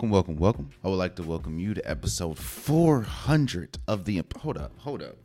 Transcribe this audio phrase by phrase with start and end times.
[0.00, 0.70] welcome, welcome, welcome.
[0.82, 4.22] I would like to welcome you to episode 400 of the.
[4.38, 5.16] Hold up, hold up.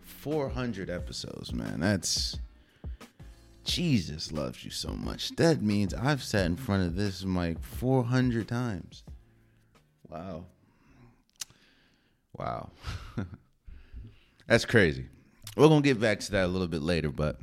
[0.00, 1.78] 400 episodes, man.
[1.78, 2.36] That's.
[3.64, 5.36] Jesus loves you so much.
[5.36, 9.04] That means I've sat in front of this mic 400 times.
[10.08, 10.46] Wow.
[12.36, 12.70] Wow.
[14.48, 15.06] That's crazy.
[15.56, 17.38] We're going to get back to that a little bit later, but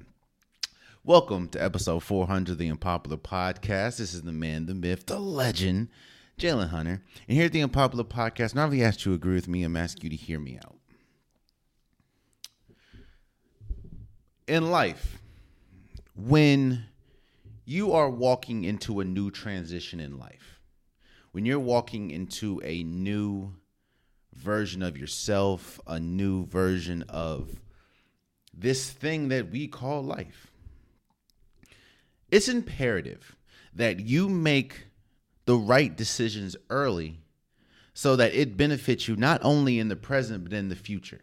[1.06, 3.96] welcome to episode 400 of the Unpopular Podcast.
[3.96, 5.88] This is the man, the myth, the legend,
[6.40, 7.02] Jalen Hunter.
[7.28, 9.76] And here at the Unpopular Podcast, not only asked you to agree with me, I'm
[9.76, 10.76] asking you to hear me out.
[14.48, 15.18] In life,
[16.16, 16.86] when
[17.66, 20.62] you are walking into a new transition in life,
[21.32, 23.56] when you're walking into a new
[24.36, 27.60] version of yourself, a new version of
[28.54, 30.52] this thing that we call life,
[32.30, 33.36] it's imperative
[33.74, 34.87] that you make
[35.48, 37.22] the right decisions early
[37.94, 41.22] so that it benefits you not only in the present but in the future.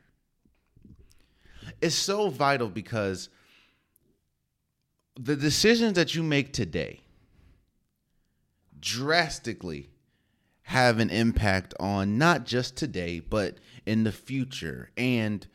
[1.81, 3.28] It's so vital because
[5.20, 7.03] the decisions that you make today
[8.81, 9.91] drastically
[10.62, 14.91] have an impact on not just today, but in the future.
[14.97, 15.47] And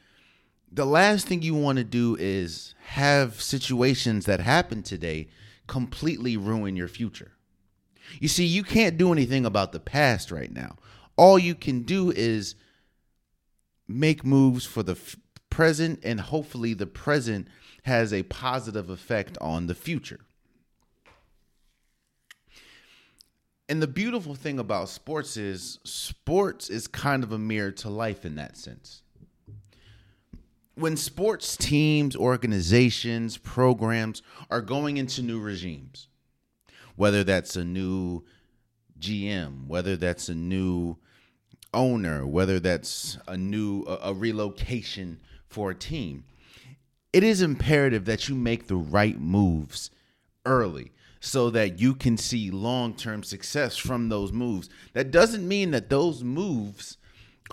[0.71, 5.27] the last thing you want to do is have situations that happen today
[5.65, 7.31] completely ruin your future.
[8.19, 10.77] You see, you can't do anything about the past right now.
[11.15, 12.55] All you can do is
[13.87, 15.17] make moves for the f-
[15.49, 17.47] present, and hopefully, the present
[17.83, 20.21] has a positive effect on the future.
[23.69, 28.25] And the beautiful thing about sports is sports is kind of a mirror to life
[28.25, 29.03] in that sense.
[30.73, 36.08] When sports teams, organizations, programs are going into new regimes,
[36.99, 38.21] whether that's a new
[38.99, 40.97] GM, whether that's a new
[41.73, 46.25] owner, whether that's a new a, a relocation for a team,
[47.13, 49.91] it is imperative that you make the right moves
[50.45, 54.69] early so that you can see long term success from those moves.
[54.91, 56.97] That doesn't mean that those moves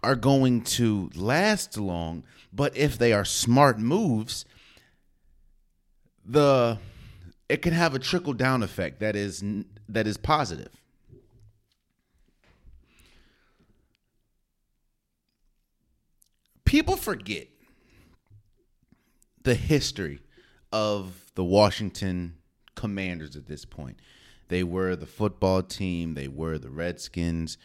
[0.03, 4.45] are going to last long, but if they are smart moves,
[6.25, 6.79] the
[7.49, 9.43] it can have a trickle down effect that is
[9.89, 10.71] that is positive.
[16.65, 17.47] People forget
[19.45, 20.21] the history
[20.73, 22.35] of the Washington
[22.75, 24.01] Commanders at this point.
[24.49, 27.57] They were the football team, they were the Redskins.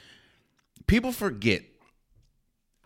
[0.86, 1.64] People forget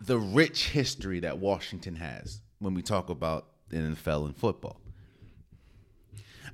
[0.00, 4.80] the rich history that Washington has when we talk about the NFL and football.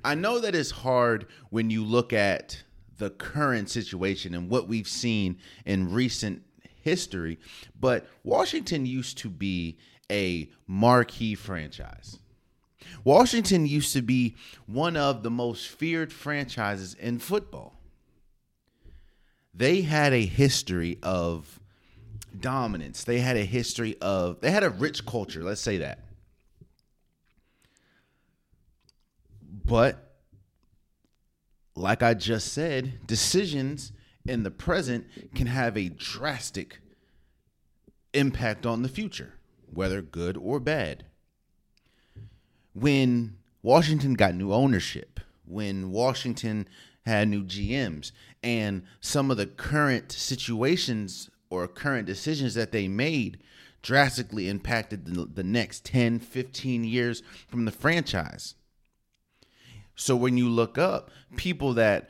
[0.03, 2.63] I know that it's hard when you look at
[2.97, 6.43] the current situation and what we've seen in recent
[6.81, 7.39] history,
[7.79, 9.77] but Washington used to be
[10.11, 12.19] a marquee franchise.
[13.03, 17.79] Washington used to be one of the most feared franchises in football.
[19.53, 21.59] They had a history of
[22.39, 23.03] dominance.
[23.03, 25.99] They had a history of, they had a rich culture, let's say that.
[29.65, 30.15] But,
[31.75, 33.91] like I just said, decisions
[34.25, 36.79] in the present can have a drastic
[38.13, 39.33] impact on the future,
[39.71, 41.05] whether good or bad
[42.73, 46.67] when Washington got new ownership, when Washington
[47.05, 53.39] had new GMs, and some of the current situations or current decisions that they made
[53.81, 58.55] drastically impacted the, the next 10, 15 years from the franchise.
[59.95, 62.09] So when you look up people that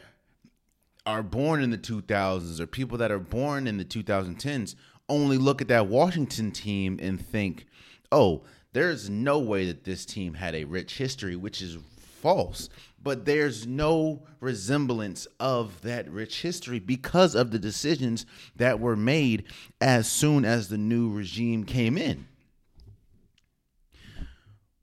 [1.05, 4.75] are born in the 2000s or people that are born in the 2010s
[5.09, 7.65] only look at that Washington team and think,
[8.11, 12.69] oh, there's no way that this team had a rich history, which is false.
[13.01, 18.25] But there's no resemblance of that rich history because of the decisions
[18.55, 19.43] that were made
[19.81, 22.27] as soon as the new regime came in.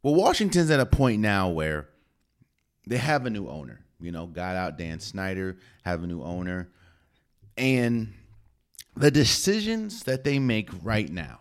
[0.03, 1.90] Well, Washington's at a point now where
[2.91, 3.81] they have a new owner.
[4.01, 6.69] You know, got out Dan Snyder, have a new owner.
[7.57, 8.13] And
[8.97, 11.39] the decisions that they make right now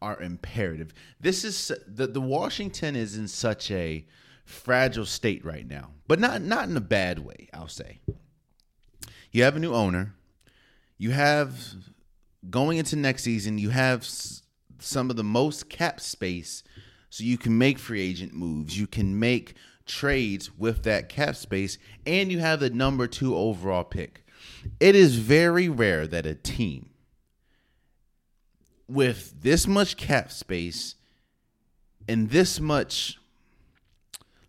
[0.00, 0.94] are imperative.
[1.20, 4.06] This is the the Washington is in such a
[4.44, 7.48] fragile state right now, but not not in a bad way.
[7.52, 8.00] I'll say.
[9.32, 10.14] You have a new owner.
[10.98, 11.74] You have
[12.48, 13.58] going into next season.
[13.58, 14.06] You have
[14.78, 16.62] some of the most cap space,
[17.10, 18.78] so you can make free agent moves.
[18.78, 19.56] You can make
[19.86, 24.24] trades with that cap space, and you have the number two overall pick.
[24.80, 26.90] It is very rare that a team
[28.88, 30.96] with this much cap space
[32.08, 33.18] and this much,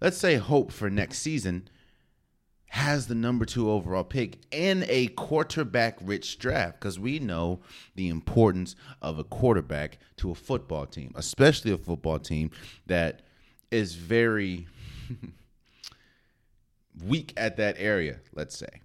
[0.02, 1.70] let's say, hope for next season
[2.68, 7.62] has the number two overall pick in a quarterback rich draft because we know
[7.96, 12.52] the importance of a quarterback to a football team, especially a football team
[12.86, 13.22] that
[13.72, 14.68] is very
[17.04, 18.82] weak at that area, let's say.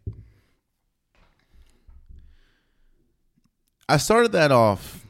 [3.88, 5.04] I started that off,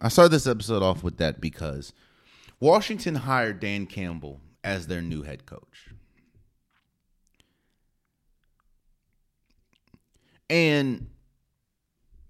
[0.00, 1.92] I started this episode off with that because
[2.60, 5.90] Washington hired Dan Campbell as their new head coach.
[10.48, 11.08] And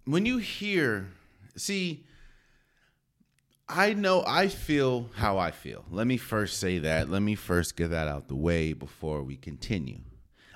[0.04, 1.08] when you hear,
[1.56, 2.04] see,
[3.72, 5.84] I know I feel how I feel.
[5.92, 7.08] Let me first say that.
[7.08, 10.00] Let me first get that out the way before we continue.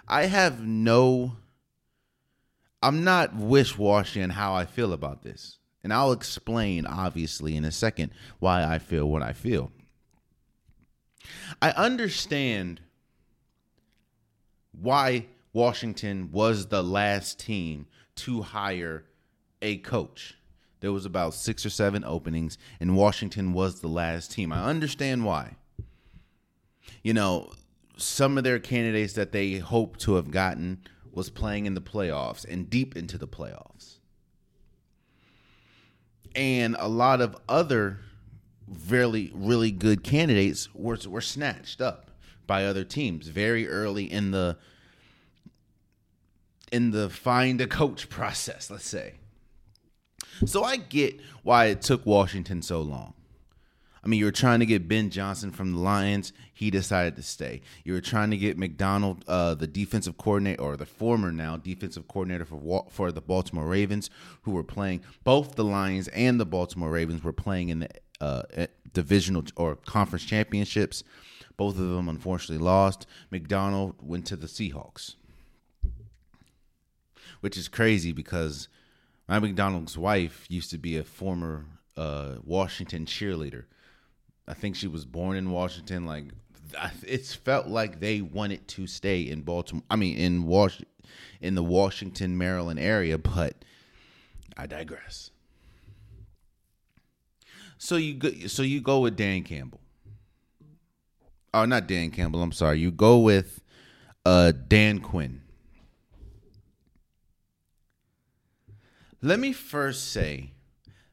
[0.08, 1.36] I have no,
[2.82, 5.58] I'm not wish washy in how I feel about this.
[5.84, 9.70] And I'll explain, obviously, in a second why I feel what I feel.
[11.62, 12.80] I understand
[14.72, 19.04] why Washington was the last team to hire
[19.62, 20.36] a coach.
[20.84, 24.52] There was about 6 or 7 openings and Washington was the last team.
[24.52, 25.56] I understand why.
[27.02, 27.52] You know,
[27.96, 32.44] some of their candidates that they hoped to have gotten was playing in the playoffs
[32.46, 33.94] and deep into the playoffs.
[36.36, 38.00] And a lot of other
[38.90, 42.10] really really good candidates were were snatched up
[42.46, 44.58] by other teams very early in the
[46.70, 49.14] in the find a coach process, let's say.
[50.46, 53.14] So I get why it took Washington so long.
[54.02, 56.34] I mean, you were trying to get Ben Johnson from the Lions.
[56.52, 57.62] He decided to stay.
[57.84, 62.06] You were trying to get Macdonald, uh, the defensive coordinator, or the former now defensive
[62.06, 64.10] coordinator for for the Baltimore Ravens,
[64.42, 67.88] who were playing both the Lions and the Baltimore Ravens were playing in the
[68.20, 68.42] uh,
[68.92, 71.02] divisional or conference championships.
[71.56, 73.06] Both of them unfortunately lost.
[73.30, 75.14] Macdonald went to the Seahawks
[77.44, 78.68] which is crazy because
[79.28, 81.66] Mike Macdonald's wife used to be a former
[81.96, 83.64] uh, Washington cheerleader.
[84.46, 86.04] I think she was born in Washington.
[86.04, 86.26] Like
[87.02, 89.84] it's felt like they wanted to stay in Baltimore.
[89.90, 90.82] I mean, in Wash,
[91.40, 93.16] in the Washington, Maryland area.
[93.18, 93.64] But
[94.56, 95.30] I digress.
[97.78, 99.80] So you go, so you go with Dan Campbell.
[101.52, 102.42] Oh, not Dan Campbell.
[102.42, 102.80] I'm sorry.
[102.80, 103.60] You go with
[104.26, 105.43] uh, Dan Quinn.
[109.24, 110.50] Let me first say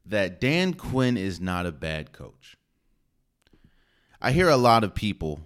[0.06, 2.58] that Dan Quinn is not a bad coach.
[4.22, 5.40] I hear a lot of people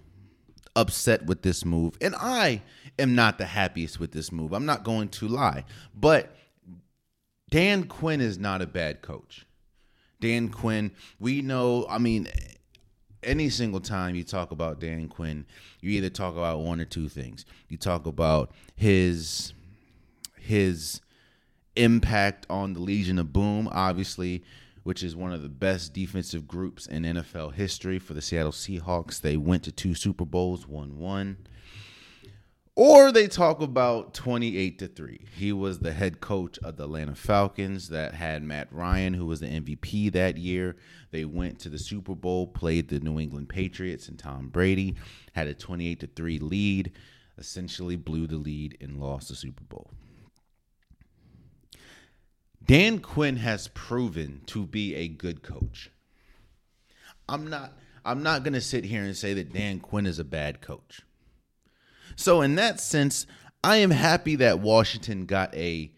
[0.74, 2.62] upset with this move, and I
[2.98, 4.52] am not the happiest with this move.
[4.52, 5.64] I'm not going to lie.
[5.94, 6.34] But
[7.50, 9.46] Dan Quinn is not a bad coach.
[10.20, 12.26] Dan Quinn, we know, I mean,
[13.22, 15.46] any single time you talk about Dan Quinn,
[15.80, 17.44] you either talk about one or two things.
[17.68, 19.52] You talk about his
[20.36, 21.00] his
[21.76, 24.42] impact on the Legion of Boom, obviously,
[24.82, 29.20] which is one of the best defensive groups in NFL history for the Seattle Seahawks.
[29.20, 31.38] They went to two Super Bowls, won one.
[32.78, 35.24] Or they talk about 28 to 3.
[35.34, 39.40] He was the head coach of the Atlanta Falcons that had Matt Ryan, who was
[39.40, 40.76] the MVP that year.
[41.10, 44.94] They went to the Super Bowl, played the New England Patriots and Tom Brady,
[45.32, 46.92] had a 28 to 3 lead,
[47.38, 49.90] essentially blew the lead and lost the Super Bowl.
[52.66, 55.90] Dan Quinn has proven to be a good coach.
[57.28, 57.72] I'm not
[58.04, 61.02] I'm not going to sit here and say that Dan Quinn is a bad coach.
[62.14, 63.26] So in that sense,
[63.64, 65.90] I am happy that Washington got a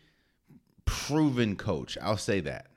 [0.86, 1.98] proven coach.
[2.00, 2.67] I'll say that.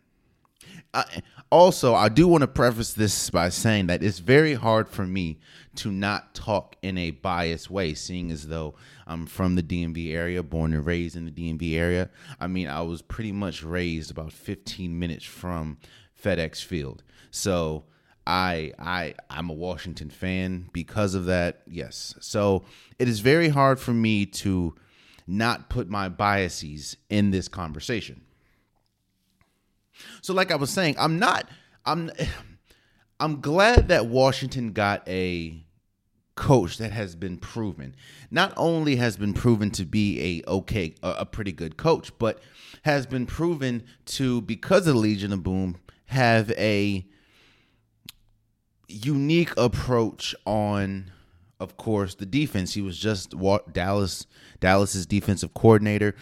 [0.93, 1.21] I,
[1.51, 5.39] also, I do want to preface this by saying that it's very hard for me
[5.75, 8.75] to not talk in a biased way, seeing as though
[9.07, 12.09] I'm from the DMV area, born and raised in the DMV area.
[12.39, 15.77] I mean, I was pretty much raised about 15 minutes from
[16.21, 17.03] FedEx Field.
[17.31, 17.85] So
[18.27, 21.61] I I I'm a Washington fan because of that.
[21.67, 22.15] Yes.
[22.19, 22.63] So
[22.99, 24.75] it is very hard for me to
[25.27, 28.21] not put my biases in this conversation.
[30.21, 31.47] So like I was saying, I'm not
[31.85, 32.11] I'm
[33.19, 35.63] I'm glad that Washington got a
[36.35, 37.95] coach that has been proven.
[38.31, 42.41] Not only has been proven to be a okay a, pretty good coach, but
[42.83, 47.05] has been proven to because of Legion of Boom have a
[48.87, 51.11] unique approach on
[51.59, 52.73] of course the defense.
[52.73, 53.35] He was just
[53.71, 54.25] Dallas
[54.59, 56.15] Dallas's defensive coordinator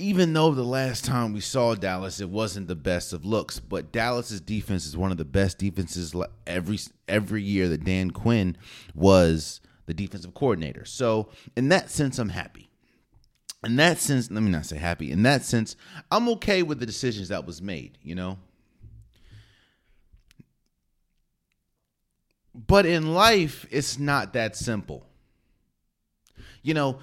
[0.00, 3.92] even though the last time we saw Dallas, it wasn't the best of looks, but
[3.92, 6.14] Dallas's defense is one of the best defenses
[6.46, 8.56] every every year that Dan Quinn
[8.94, 10.84] was the defensive coordinator.
[10.84, 12.70] So in that sense, I'm happy.
[13.62, 15.12] In that sense, let me not say happy.
[15.12, 15.76] In that sense,
[16.10, 17.98] I'm okay with the decisions that was made.
[18.02, 18.38] You know.
[22.54, 25.06] But in life, it's not that simple.
[26.62, 26.98] You know,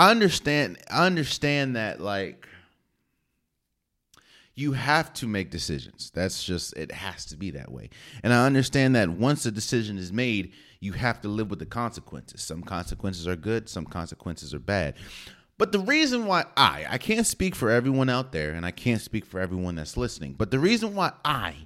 [0.00, 2.48] I understand I understand that like
[4.54, 6.10] you have to make decisions.
[6.14, 7.90] That's just it has to be that way.
[8.22, 11.66] And I understand that once a decision is made, you have to live with the
[11.66, 12.40] consequences.
[12.40, 14.94] Some consequences are good, some consequences are bad.
[15.58, 19.02] But the reason why I I can't speak for everyone out there and I can't
[19.02, 21.56] speak for everyone that's listening, but the reason why I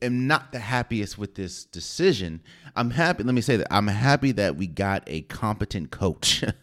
[0.00, 2.40] am not the happiest with this decision,
[2.76, 6.44] I'm happy, let me say that I'm happy that we got a competent coach.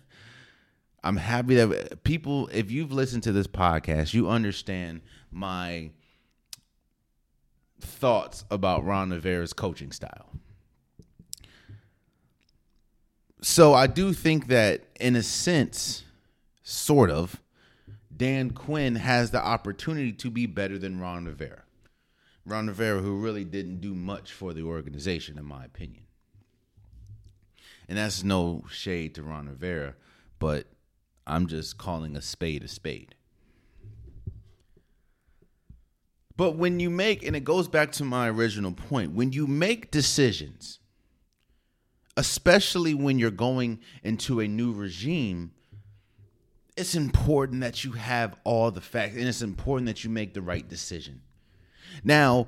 [1.05, 5.91] I'm happy that people, if you've listened to this podcast, you understand my
[7.79, 10.31] thoughts about Ron Rivera's coaching style.
[13.39, 16.05] So I do think that, in a sense,
[16.63, 17.39] sort of,
[18.17, 21.65] Dan Quinn has the opportunity to be better than Ron Rivera.
[22.47, 26.05] Ron Rivera, who really didn't do much for the organization, in my opinion.
[27.87, 29.93] And that's no shade to Ron Rivera,
[30.39, 30.65] but
[31.27, 33.15] I'm just calling a spade a spade.
[36.37, 39.89] But when you make, and it goes back to my original point, when you make
[39.89, 40.79] decisions,
[42.17, 45.51] especially when you're going into a new regime,
[46.75, 50.41] it's important that you have all the facts and it's important that you make the
[50.41, 51.21] right decision.
[52.03, 52.47] Now,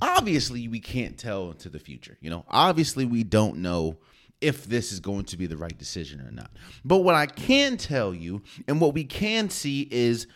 [0.00, 2.18] obviously, we can't tell into the future.
[2.20, 3.98] You know, obviously, we don't know
[4.40, 6.50] if this is going to be the right decision or not.
[6.84, 10.26] But what I can tell you and what we can see is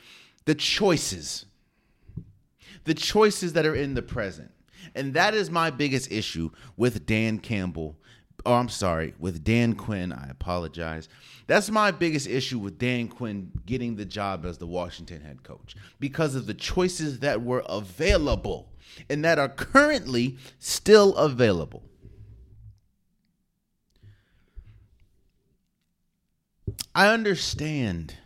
[0.44, 1.46] the choices.
[2.84, 4.50] The choices that are in the present.
[4.94, 7.96] And that is my biggest issue with Dan Campbell.
[8.44, 10.12] Oh, I'm sorry, with Dan Quinn.
[10.12, 11.08] I apologize.
[11.46, 15.76] That's my biggest issue with Dan Quinn getting the job as the Washington head coach
[16.00, 18.72] because of the choices that were available
[19.08, 21.84] and that are currently still available.
[26.94, 28.16] I understand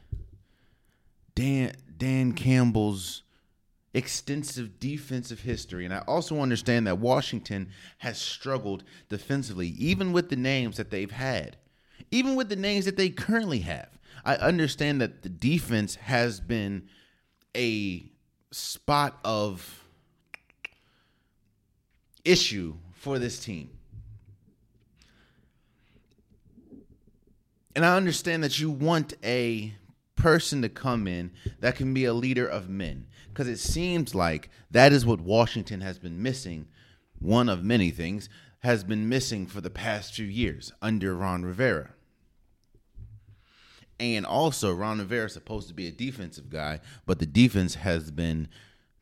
[1.35, 3.23] Dan Dan Campbell's
[3.95, 5.85] extensive defensive history.
[5.85, 11.11] And I also understand that Washington has struggled defensively, even with the names that they've
[11.11, 11.57] had,
[12.11, 13.89] even with the names that they currently have.
[14.25, 16.89] I understand that the defense has been
[17.57, 18.11] a
[18.51, 19.85] spot of
[22.25, 23.71] issue for this team.
[27.77, 29.75] And I understand that you want a
[30.17, 31.31] person to come in
[31.61, 35.83] that can be a leader of men because it seems like that is what Washington
[35.83, 36.69] has been missing.
[37.19, 38.31] One of many things
[38.61, 41.91] has been missing for the past few years under Ron Rivera.
[44.01, 48.11] And also, Ron Rivera is supposed to be a defensive guy, but the defense has
[48.11, 48.49] been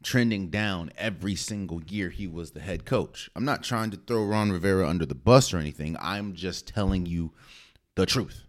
[0.03, 3.31] trending down every single year he was the head coach.
[3.37, 5.97] I'm not trying to throw Ron Rivera under the bus or anything.
[6.01, 7.31] I'm just telling you
[7.95, 8.45] the truth.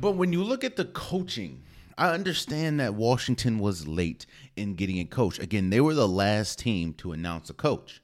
[0.00, 1.62] But when you look at the coaching,
[1.96, 4.26] I understand that Washington was late
[4.56, 5.40] in getting a coach.
[5.40, 8.00] Again, they were the last team to announce a coach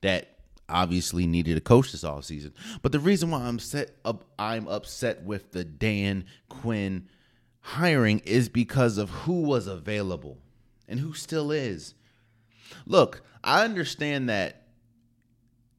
[0.00, 0.28] that
[0.68, 2.52] obviously needed a coach this offseason.
[2.82, 7.08] But the reason why I'm set up I'm upset with the Dan Quinn
[7.60, 10.38] hiring is because of who was available
[10.88, 11.94] and who still is.
[12.86, 14.63] Look, I understand that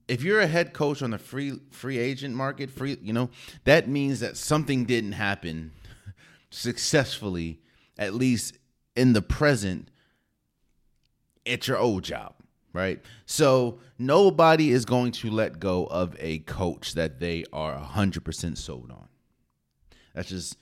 [0.07, 3.29] if you're a head coach on the free free agent market, free, you know,
[3.63, 5.71] that means that something didn't happen
[6.49, 7.59] successfully,
[7.97, 8.57] at least
[8.95, 9.89] in the present,
[11.45, 12.35] at your old job,
[12.73, 13.01] right?
[13.25, 18.91] So nobody is going to let go of a coach that they are 100% sold
[18.91, 19.07] on.
[20.13, 20.57] That's just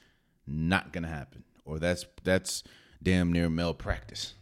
[0.48, 1.44] not to happen.
[1.66, 2.64] Or that's that's
[3.02, 4.34] damn near malpractice.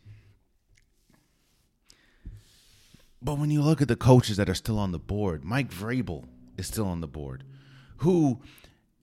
[3.22, 6.26] But when you look at the coaches that are still on the board, Mike Vrabel
[6.58, 7.44] is still on the board,
[7.98, 8.42] who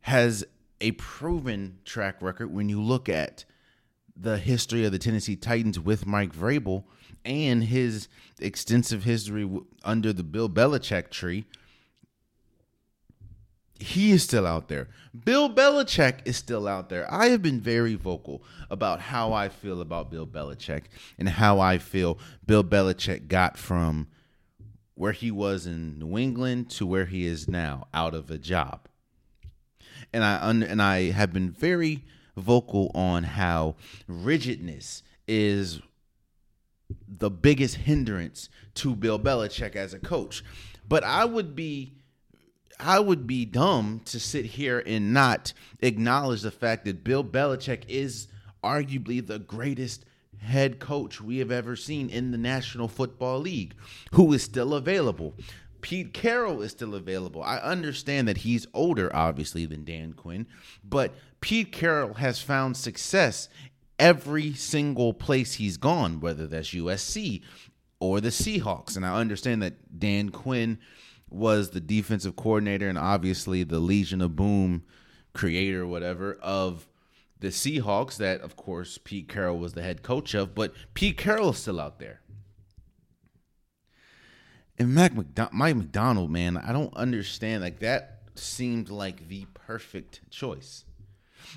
[0.00, 0.44] has
[0.80, 3.44] a proven track record when you look at
[4.16, 6.84] the history of the Tennessee Titans with Mike Vrabel
[7.25, 8.08] and his
[8.40, 9.48] extensive history
[9.84, 11.44] under the Bill Belichick tree
[13.78, 14.88] he is still out there.
[15.25, 17.12] Bill Belichick is still out there.
[17.12, 20.85] I have been very vocal about how I feel about Bill Belichick
[21.18, 24.08] and how I feel Bill Belichick got from
[24.94, 28.88] where he was in New England to where he is now, out of a job.
[30.12, 32.04] and I and I have been very
[32.37, 35.80] vocal on how rigidness is
[37.06, 40.42] the biggest hindrance to Bill Belichick as a coach.
[40.88, 41.98] But I would be
[42.80, 47.82] I would be dumb to sit here and not acknowledge the fact that Bill Belichick
[47.88, 48.28] is
[48.62, 50.04] arguably the greatest
[50.38, 53.75] head coach we have ever seen in the National Football League,
[54.12, 55.35] who is still available.
[55.80, 57.42] Pete Carroll is still available.
[57.42, 60.47] I understand that he's older, obviously, than Dan Quinn,
[60.85, 63.49] but Pete Carroll has found success
[63.99, 67.42] every single place he's gone, whether that's USC
[68.00, 68.97] or the Seahawks.
[68.97, 70.78] And I understand that Dan Quinn
[71.30, 74.85] was the defensive coordinator and obviously the Legion of Boom
[75.32, 76.88] creator, whatever, of
[77.40, 81.50] the Seahawks, that of course Pete Carroll was the head coach of, but Pete Carroll
[81.50, 82.20] is still out there.
[84.78, 85.12] And Mac
[85.52, 87.62] Mike Macdonald, man, I don't understand.
[87.62, 90.85] Like that seemed like the perfect choice.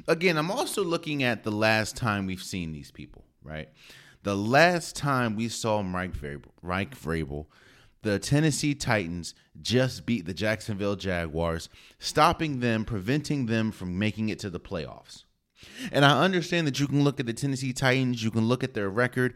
[0.07, 3.69] Again, I'm also looking at the last time we've seen these people, right?
[4.23, 7.47] The last time we saw Mike Vrabel, Mike Vrabel,
[8.01, 14.39] the Tennessee Titans just beat the Jacksonville Jaguars, stopping them, preventing them from making it
[14.39, 15.23] to the playoffs.
[15.91, 18.73] And I understand that you can look at the Tennessee Titans, you can look at
[18.73, 19.35] their record,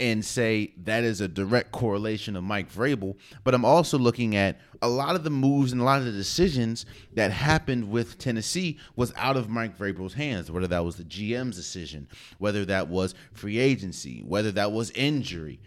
[0.00, 3.16] and say that is a direct correlation of Mike Vrabel.
[3.44, 6.12] But I'm also looking at a lot of the moves and a lot of the
[6.12, 6.84] decisions
[7.14, 11.56] that happened with Tennessee was out of Mike Vrabel's hands, whether that was the GM's
[11.56, 12.08] decision,
[12.38, 15.60] whether that was free agency, whether that was injury.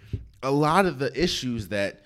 [0.44, 2.02] A lot of the issues that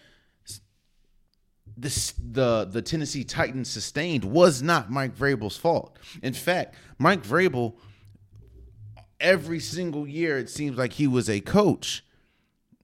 [1.78, 5.98] the the the Tennessee Titans sustained was not Mike Vrabel's fault.
[6.22, 7.76] In fact, Mike Vrabel
[9.20, 12.04] every single year it seems like he was a coach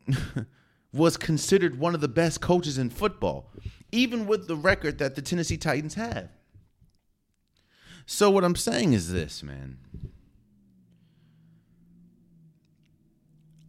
[0.94, 3.50] was considered one of the best coaches in football,
[3.92, 6.30] even with the record that the Tennessee Titans have.
[8.06, 9.80] So, what I'm saying is this, man.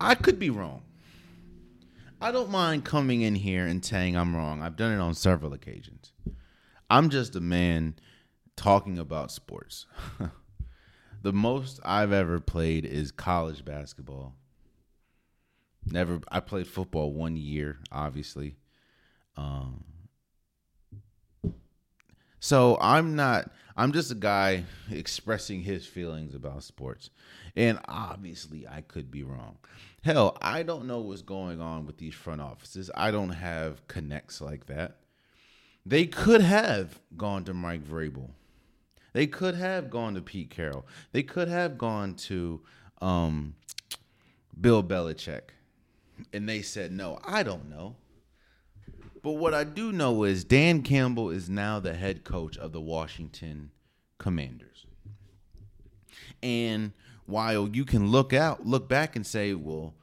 [0.01, 0.83] I could be wrong.
[2.21, 4.61] I don't mind coming in here and saying I'm wrong.
[4.61, 6.13] I've done it on several occasions.
[6.91, 7.95] I'm just a man
[8.57, 9.87] talking about sports.
[11.23, 14.35] the most I've ever played is college basketball.
[15.87, 16.21] Never.
[16.29, 18.57] I played football one year, obviously.
[19.37, 19.85] Um,
[22.41, 23.51] so I'm not.
[23.77, 27.11] I'm just a guy expressing his feelings about sports,
[27.55, 29.59] and obviously I could be wrong.
[30.05, 32.91] Hell, I don't know what's going on with these front offices.
[32.95, 34.97] I don't have connects like that.
[35.85, 38.31] They could have gone to Mike Vrabel.
[39.13, 40.87] They could have gone to Pete Carroll.
[41.13, 42.61] They could have gone to
[43.01, 43.55] um,
[44.61, 45.51] Bill Belichick
[46.33, 47.19] and they said no.
[47.25, 47.97] I don't know.
[49.23, 52.81] But what I do know is Dan Campbell is now the head coach of the
[52.81, 53.71] Washington
[54.19, 54.87] Commanders.
[56.43, 56.93] And
[57.29, 59.95] while you can look out, look back and say, well,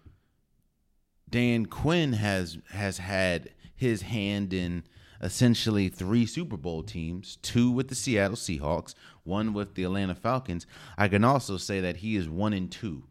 [1.29, 4.83] Dan Quinn has has had his hand in
[5.21, 10.67] essentially three Super Bowl teams, two with the Seattle Seahawks, one with the Atlanta Falcons.
[10.97, 13.03] I can also say that he is one and two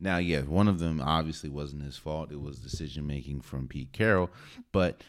[0.00, 2.30] now, yeah, one of them obviously wasn't his fault.
[2.30, 4.30] It was decision making from Pete Carroll.
[4.70, 5.02] But,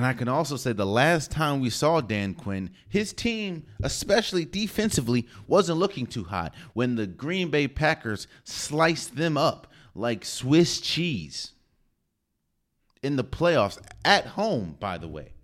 [0.00, 4.46] and I can also say the last time we saw Dan Quinn, his team, especially
[4.46, 10.80] defensively, wasn't looking too hot when the Green Bay Packers sliced them up like Swiss
[10.80, 11.52] cheese
[13.02, 15.34] in the playoffs at home, by the way,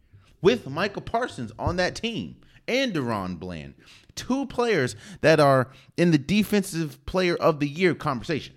[0.40, 3.74] with Micah Parsons on that team and DaRon Bland
[4.14, 8.54] two players that are in the defensive player of the year conversation.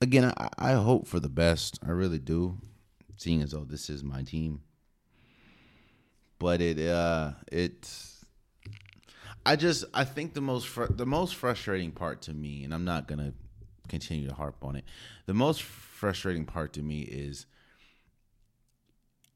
[0.00, 1.78] Again, I, I hope for the best.
[1.86, 2.58] I really do,
[3.16, 4.62] seeing as though this is my team.
[6.38, 7.32] But it uh
[9.44, 12.84] I just I think the most fr- the most frustrating part to me, and I'm
[12.84, 13.34] not gonna
[13.88, 14.84] continue to harp on it.
[15.26, 17.46] The most frustrating part to me is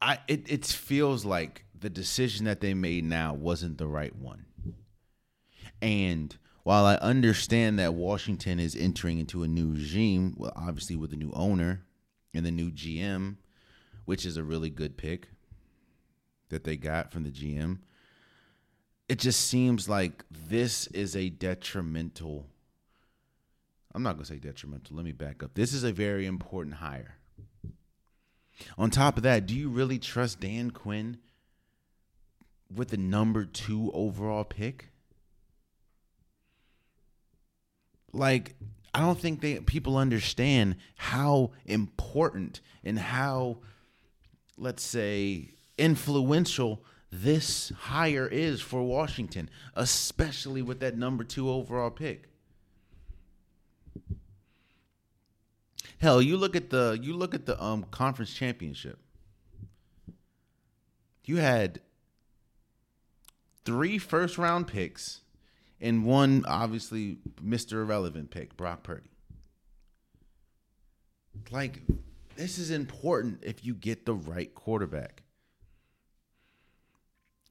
[0.01, 4.45] I it it feels like the decision that they made now wasn't the right one.
[5.81, 11.13] And while I understand that Washington is entering into a new regime, well, obviously with
[11.13, 11.85] a new owner
[12.33, 13.37] and the new GM,
[14.03, 15.29] which is a really good pick
[16.49, 17.77] that they got from the GM,
[19.07, 22.47] it just seems like this is a detrimental.
[23.93, 24.97] I'm not going to say detrimental.
[24.97, 25.53] Let me back up.
[25.53, 27.15] This is a very important hire
[28.77, 31.17] on top of that, do you really trust Dan Quinn
[32.73, 34.89] with the number two overall pick?
[38.15, 38.55] Like,
[38.93, 43.57] I don't think they people understand how important and how
[44.57, 52.29] let's say, influential this hire is for Washington, especially with that number two overall pick.
[55.97, 58.99] Hell, you look at the you look at the um conference championship.
[61.23, 61.79] You had
[63.63, 65.21] three first round picks
[65.81, 67.73] and one obviously Mr.
[67.73, 69.09] Irrelevant pick, Brock Purdy.
[71.51, 71.81] Like
[72.35, 75.23] this is important if you get the right quarterback.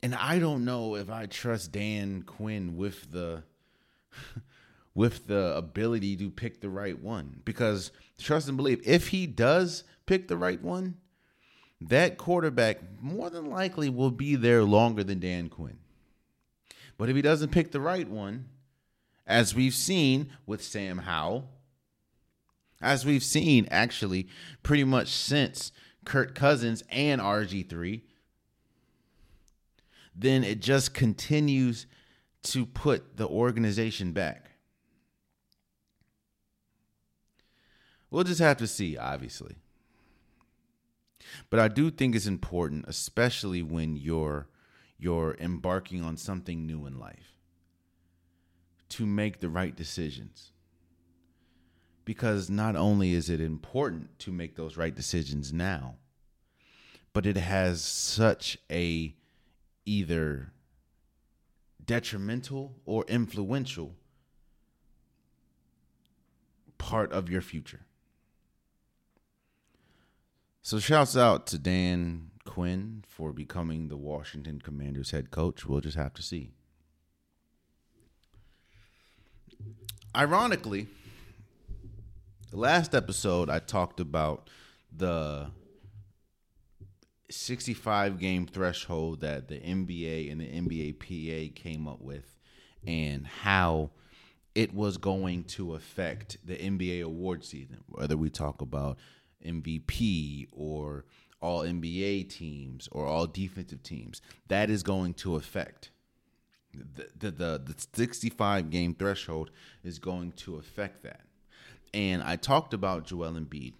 [0.03, 3.43] And I don't know if I trust Dan Quinn with the
[4.95, 9.85] with the ability to pick the right one because trust and believe if he does
[10.07, 10.97] pick the right one,
[11.81, 15.79] that quarterback more than likely will be there longer than Dan Quinn.
[16.97, 18.47] But if he doesn't pick the right one,
[19.27, 21.51] as we've seen with Sam Howell,
[22.81, 24.29] as we've seen actually
[24.63, 25.73] pretty much since
[26.05, 28.03] Kirk Cousins and RG3,
[30.15, 31.87] then it just continues
[32.43, 34.51] to put the organization back.
[38.11, 39.57] We'll just have to see, obviously.
[41.51, 44.47] But I do think it's important, especially when you're
[44.99, 47.35] you're embarking on something new in life,
[48.91, 50.53] to make the right decisions.
[52.05, 55.97] Because not only is it important to make those right decisions now,
[57.13, 59.15] but it has such a
[59.87, 60.53] either
[61.85, 63.95] detrimental or influential
[66.79, 67.87] part of your future.
[70.61, 75.67] So shouts out to Dan Quinn for becoming the Washington Commanders head coach.
[75.67, 76.51] We'll just have to see.
[80.17, 80.87] Ironically,
[82.51, 84.49] the last episode I talked about
[84.97, 85.51] the
[87.31, 92.37] 65 game threshold that the NBA and the NBA PA came up with
[92.87, 93.91] and how
[94.55, 98.99] it was going to affect the NBA award season, whether we talk about
[99.45, 101.05] MVP or
[101.45, 104.23] all NBA teams or all defensive teams.
[104.49, 105.91] That is going to affect
[106.73, 109.51] the, the the, the 65 game threshold
[109.85, 111.21] is going to affect that.
[111.93, 113.75] And I talked about Joel Embiid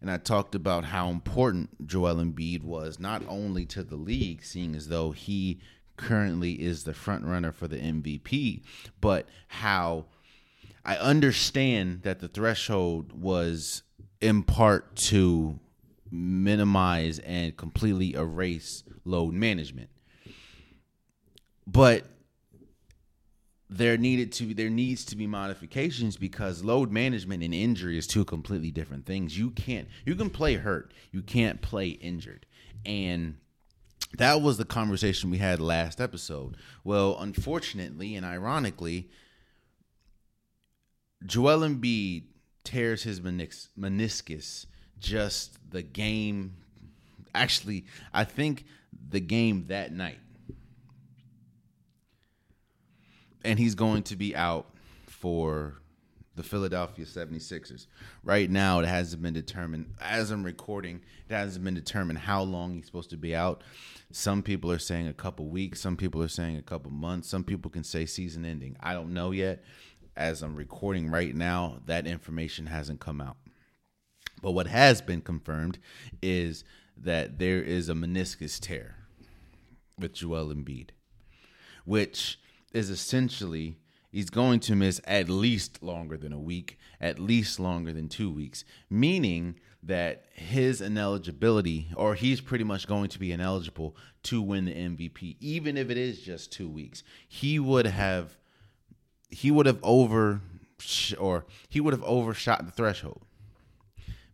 [0.00, 4.74] and I talked about how important Joel Embiid was not only to the league, seeing
[4.74, 5.60] as though he
[5.96, 8.62] currently is the front runner for the MVP,
[9.00, 10.06] but how
[10.84, 13.82] I understand that the threshold was
[14.20, 15.58] in part to
[16.10, 19.90] minimize and completely erase load management.
[21.66, 22.04] But
[23.70, 28.24] there needed to there needs to be modifications because load management and injury is two
[28.24, 29.36] completely different things.
[29.38, 32.46] You can't you can play hurt, you can't play injured.
[32.84, 33.36] And
[34.18, 36.56] that was the conversation we had last episode.
[36.84, 39.10] Well, unfortunately and ironically,
[41.26, 42.24] Joel Embiid
[42.62, 44.66] tears his menis- meniscus
[44.98, 46.56] just the game
[47.34, 48.64] actually I think
[49.10, 50.18] the game that night.
[53.44, 54.70] And he's going to be out
[55.06, 55.74] for
[56.34, 57.86] the Philadelphia 76ers.
[58.24, 62.74] Right now it hasn't been determined as I'm recording, it hasn't been determined how long
[62.74, 63.62] he's supposed to be out.
[64.10, 67.44] Some people are saying a couple weeks, some people are saying a couple months, some
[67.44, 68.76] people can say season ending.
[68.80, 69.62] I don't know yet
[70.16, 73.36] as I'm recording right now, that information hasn't come out.
[74.44, 75.78] But what has been confirmed
[76.20, 76.64] is
[76.98, 78.96] that there is a meniscus tear
[79.98, 80.90] with Joel Embiid,
[81.86, 82.38] which
[82.70, 83.78] is essentially
[84.12, 88.30] he's going to miss at least longer than a week, at least longer than two
[88.30, 94.66] weeks, meaning that his ineligibility, or he's pretty much going to be ineligible to win
[94.66, 97.02] the MVP, even if it is just two weeks.
[97.26, 98.36] He would have
[99.30, 100.42] he would have over
[101.18, 103.24] or he would have overshot the threshold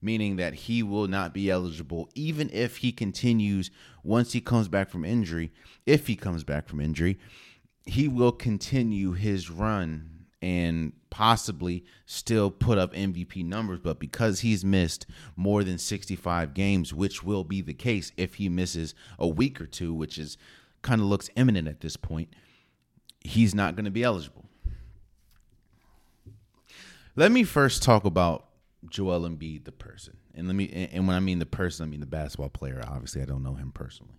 [0.03, 3.71] meaning that he will not be eligible even if he continues
[4.03, 5.53] once he comes back from injury
[5.87, 7.19] if he comes back from injury
[7.85, 13.81] he will continue his run and possibly still put up MVP numbers.
[13.81, 18.49] But because he's missed more than 65 games which will be the case if he
[18.49, 20.39] misses a week or two which is
[20.83, 22.29] kind of looks imminent at this point
[23.21, 24.47] he's not going to be eligible.
[27.17, 28.47] Let me first talk about
[28.89, 30.89] Joel Embiid, the person, and let me.
[30.93, 32.83] And when I mean the person, I mean the basketball player.
[32.87, 34.15] Obviously, I don't know him personally.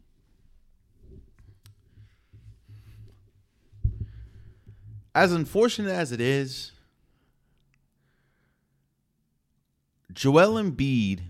[5.13, 6.71] As unfortunate as it is,
[10.13, 11.21] Joel Embiid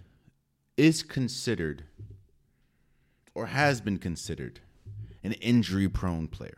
[0.78, 1.86] is considered
[3.34, 4.60] or has been considered
[5.24, 6.58] an injury prone player.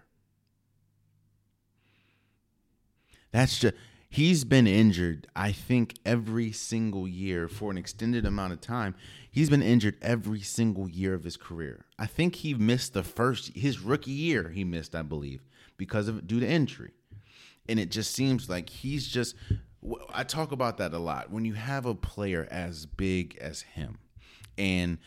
[3.32, 3.76] That's just
[4.14, 8.96] he's been injured i think every single year for an extended amount of time.
[9.32, 11.86] He's been injured every single year of his career.
[11.98, 15.42] I think he missed the first his rookie year he missed i believe
[15.78, 16.92] because of due to injury.
[17.68, 19.36] And it just seems like he's just
[20.14, 21.32] i talk about that a lot.
[21.32, 23.98] When you have a player as big as him
[24.58, 25.00] and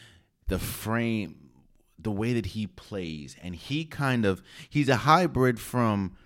[0.48, 1.50] the frame
[1.98, 6.16] the way that he plays and he kind of he's a hybrid from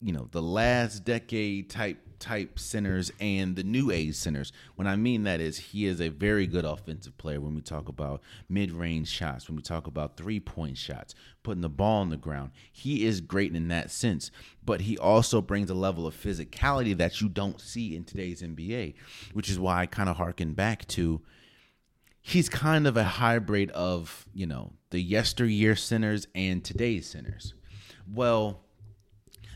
[0.00, 4.52] you know the last decade type type centers and the new age centers.
[4.74, 7.88] When I mean that is he is a very good offensive player when we talk
[7.88, 12.50] about mid-range shots, when we talk about three-point shots, putting the ball on the ground.
[12.72, 14.30] He is great in that sense,
[14.64, 18.94] but he also brings a level of physicality that you don't see in today's NBA,
[19.32, 21.22] which is why I kind of harken back to
[22.20, 27.54] he's kind of a hybrid of, you know, the yesteryear centers and today's centers.
[28.12, 28.60] Well,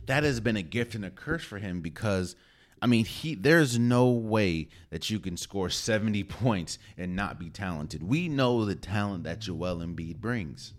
[0.07, 2.37] that has been a gift and a curse for him because
[2.83, 7.49] I mean, he there's no way that you can score 70 points and not be
[7.49, 8.03] talented.
[8.03, 10.75] We know the talent that Joel Embiid brings.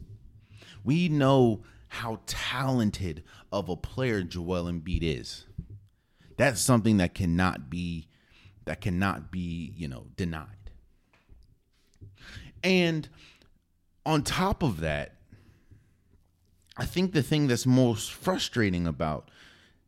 [0.83, 5.45] We know how talented of a player Joel Embiid is.
[6.37, 8.09] That's something that cannot be
[8.65, 10.47] that cannot be, you know, denied.
[12.63, 13.07] And
[14.05, 15.15] on top of that,
[16.75, 19.29] I think the thing that's most frustrating about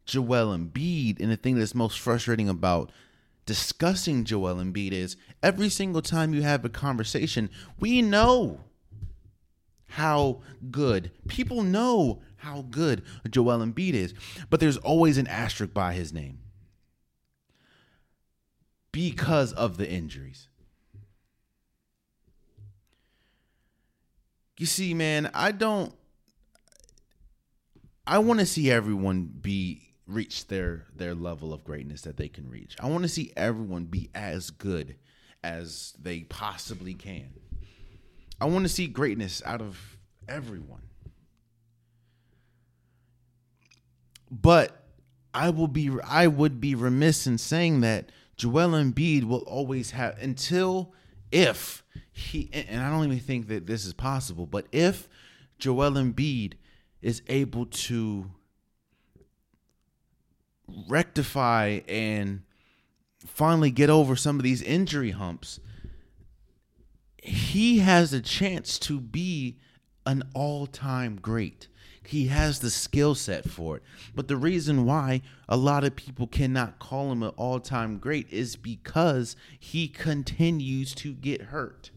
[0.06, 2.92] Joel Embiid and the thing that's most frustrating about
[3.46, 8.62] discussing Joel Embiid is every single time you have a conversation, we know
[9.90, 14.14] how good people know how good Joel Embiid is,
[14.50, 16.40] but there's always an asterisk by his name
[18.92, 20.50] because of the injuries.
[24.58, 25.94] You see, man, I don't
[28.08, 32.50] I want to see everyone be reach their their level of greatness that they can
[32.50, 32.76] reach.
[32.80, 34.96] I want to see everyone be as good
[35.44, 37.34] as they possibly can.
[38.40, 40.82] I want to see greatness out of everyone.
[44.30, 44.84] But
[45.34, 50.18] I will be I would be remiss in saying that Joel Embiid will always have
[50.22, 50.94] until
[51.32, 55.08] if he and I don't even think that this is possible, but if
[55.58, 56.54] Joel Embiid
[57.06, 58.26] is able to
[60.90, 62.42] rectify and
[63.24, 65.60] finally get over some of these injury humps,
[67.18, 69.60] he has a chance to be
[70.08, 71.68] an all time great.
[72.08, 73.84] He has the skill set for it.
[74.16, 78.34] But the reason why a lot of people cannot call him an all time great
[78.34, 81.92] is because he continues to get hurt.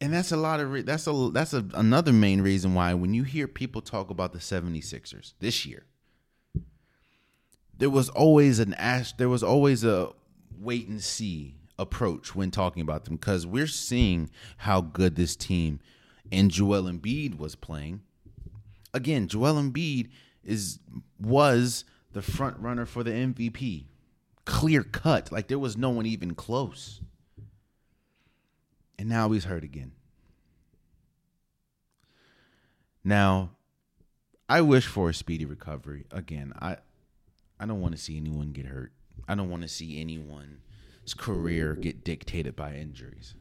[0.00, 3.14] And that's a lot of re- that's a that's a, another main reason why when
[3.14, 5.84] you hear people talk about the 76ers this year
[7.76, 10.10] there was always an ash there was always a
[10.58, 15.80] wait and see approach when talking about them cuz we're seeing how good this team
[16.32, 18.02] and Joel Embiid was playing.
[18.92, 20.10] Again Joel Embiid
[20.44, 20.78] is
[21.18, 23.86] was the front runner for the MVP
[24.44, 25.32] clear cut.
[25.32, 27.00] Like there was no one even close
[29.00, 29.92] and now he's hurt again.
[33.02, 33.52] Now,
[34.46, 36.04] I wish for a speedy recovery.
[36.10, 36.76] Again, I
[37.58, 38.92] I don't want to see anyone get hurt.
[39.26, 43.34] I don't want to see anyone's career get dictated by injuries.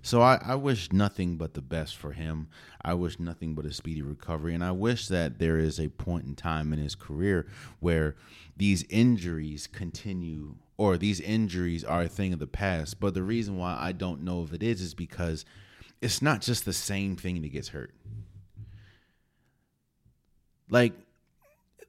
[0.00, 2.46] So I, I wish nothing but the best for him.
[2.84, 4.54] I wish nothing but a speedy recovery.
[4.54, 7.48] And I wish that there is a point in time in his career
[7.80, 8.14] where
[8.56, 13.00] these injuries continue or these injuries are a thing of the past.
[13.00, 15.44] But the reason why I don't know if it is is because
[16.00, 17.94] it's not just the same thing that gets hurt.
[20.68, 20.92] Like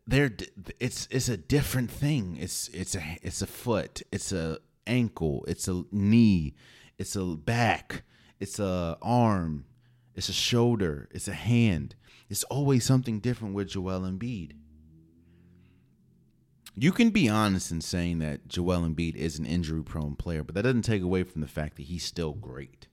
[0.05, 0.31] there
[0.79, 2.37] it's it's a different thing.
[2.39, 6.55] It's it's a it's a foot, it's a ankle, it's a knee,
[6.97, 8.03] it's a back,
[8.39, 9.65] it's a arm,
[10.15, 11.95] it's a shoulder, it's a hand.
[12.29, 14.53] It's always something different with Joel Embiid.
[16.79, 20.53] You can be honest in saying that Joel Embiid is an injury prone player, but
[20.53, 22.85] that doesn't take away from the fact that he's still great.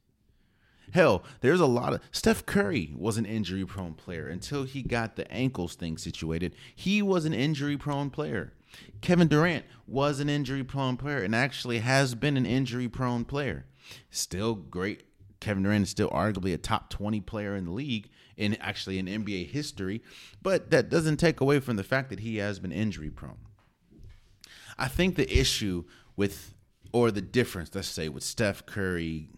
[0.93, 5.17] Hell, there's a lot of Steph Curry was an injury prone player until he got
[5.17, 6.55] the ankles thing situated.
[6.75, 8.55] He was an injury prone player.
[9.03, 13.67] Kevin Durant was an injury prone player and actually has been an injury prone player.
[14.09, 15.03] Still great
[15.41, 19.05] Kevin Durant is still arguably a top 20 player in the league and actually in
[19.05, 20.03] NBA history,
[20.41, 23.37] but that doesn't take away from the fact that he has been injury prone.
[24.79, 25.85] I think the issue
[26.17, 26.55] with
[26.93, 29.29] or the difference, let's say, with Steph Curry,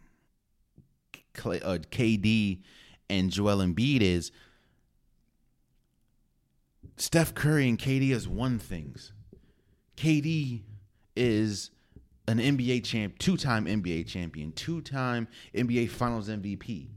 [1.35, 2.61] Klay, uh, KD,
[3.09, 4.31] and Joel Embiid is
[6.97, 9.13] Steph Curry and KD has won things.
[9.97, 10.63] KD
[11.15, 11.71] is
[12.29, 16.89] an NBA champ, two-time NBA champion, two-time NBA Finals MVP.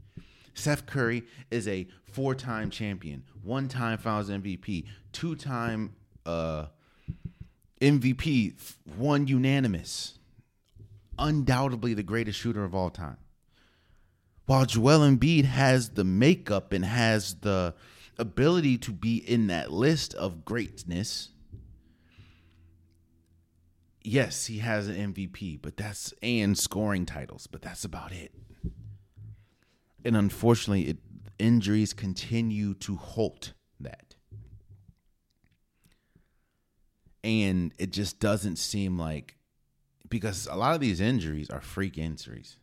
[0.54, 5.94] Steph Curry is a four-time champion, one-time Finals MVP, two-time
[6.26, 6.66] uh,
[7.80, 8.54] MVP,
[8.96, 10.18] one unanimous,
[11.18, 13.16] undoubtedly the greatest shooter of all time.
[14.46, 17.74] While Joel Embiid has the makeup and has the
[18.18, 21.30] ability to be in that list of greatness,
[24.02, 28.32] yes, he has an MVP, but that's and scoring titles, but that's about it.
[30.04, 30.98] And unfortunately, it,
[31.38, 34.14] injuries continue to halt that.
[37.22, 39.36] And it just doesn't seem like
[40.08, 42.56] because a lot of these injuries are freak injuries.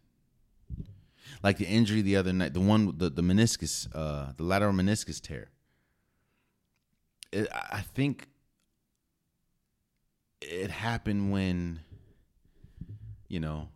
[1.43, 5.21] Like the injury the other night, the one the the meniscus, uh, the lateral meniscus
[5.21, 5.49] tear.
[7.31, 8.27] It, I think
[10.41, 11.81] it happened when,
[13.27, 13.69] you know,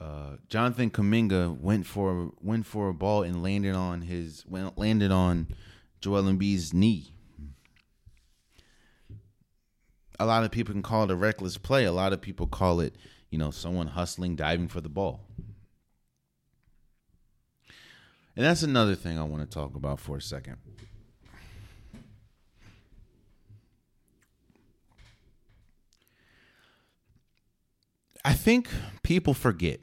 [0.00, 5.48] uh, Jonathan Kuminga went for went for a ball and landed on his landed on
[6.00, 7.14] Joel Embiid's knee.
[10.22, 11.84] A lot of people can call it a reckless play.
[11.84, 12.94] A lot of people call it,
[13.30, 15.26] you know, someone hustling, diving for the ball.
[18.36, 20.58] And that's another thing I want to talk about for a second.
[28.24, 28.68] I think
[29.02, 29.80] people forget.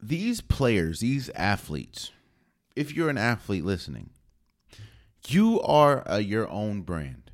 [0.00, 2.10] These players, these athletes,
[2.74, 4.08] if you're an athlete listening,
[5.32, 7.30] you are a, your own brand.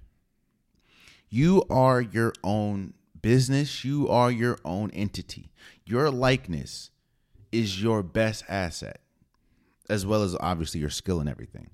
[1.28, 3.85] You are your own business.
[3.85, 5.50] You are your own entity.
[5.85, 6.90] Your likeness
[7.50, 9.00] is your best asset,
[9.88, 11.70] as well as obviously your skill and everything.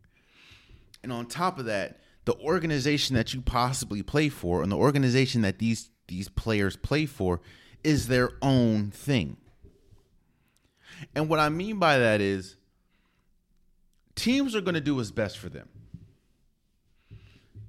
[1.02, 5.42] And on top of that, the organization that you possibly play for and the organization
[5.42, 7.40] that these these players play for
[7.84, 9.36] is their own thing.
[11.14, 12.56] And what I mean by that is
[14.14, 15.68] teams are going to do what's best for them.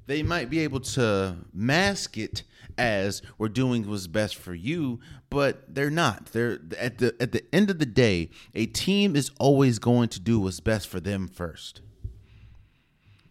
[0.10, 2.42] They might be able to mask it
[2.80, 6.32] as we're doing what's best for you, but they're not.
[6.32, 10.20] They're at the at the end of the day, a team is always going to
[10.20, 11.82] do what's best for them first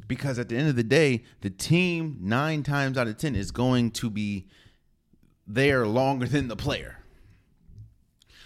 [0.07, 3.51] because at the end of the day, the team nine times out of ten is
[3.51, 4.47] going to be
[5.49, 6.99] there longer than the player.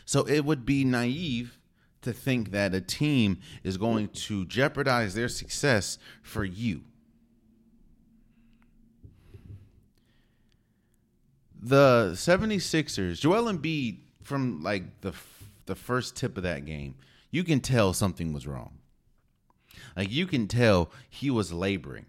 [0.07, 1.59] So it would be naive
[2.01, 6.85] to think that a team is going to jeopardize their success for you.
[11.65, 15.13] The 76ers, Joel Embiid from like the
[15.67, 16.97] the first tip of that game,
[17.31, 18.79] you can tell something was wrong.
[19.97, 22.07] Like you can tell he was laboring.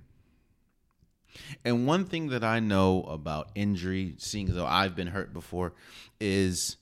[1.63, 5.73] And one thing that I know about injury, seeing as though I've been hurt before,
[6.19, 6.77] is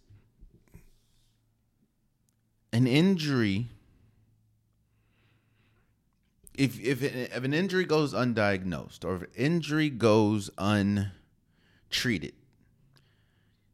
[2.72, 3.68] an injury.
[6.58, 12.34] If if, if an injury goes undiagnosed or if injury goes untreated,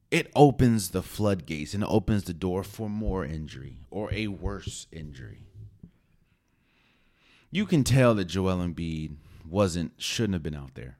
[0.10, 5.47] it opens the floodgates and opens the door for more injury or a worse injury
[7.51, 9.16] you can tell that Joel Embiid
[9.47, 10.97] wasn't shouldn't have been out there.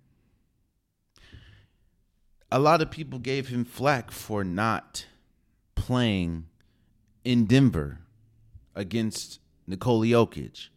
[2.52, 5.06] A lot of people gave him flack for not
[5.76, 6.46] playing
[7.26, 8.00] in Denver
[8.74, 10.70] against Nikola Jokic.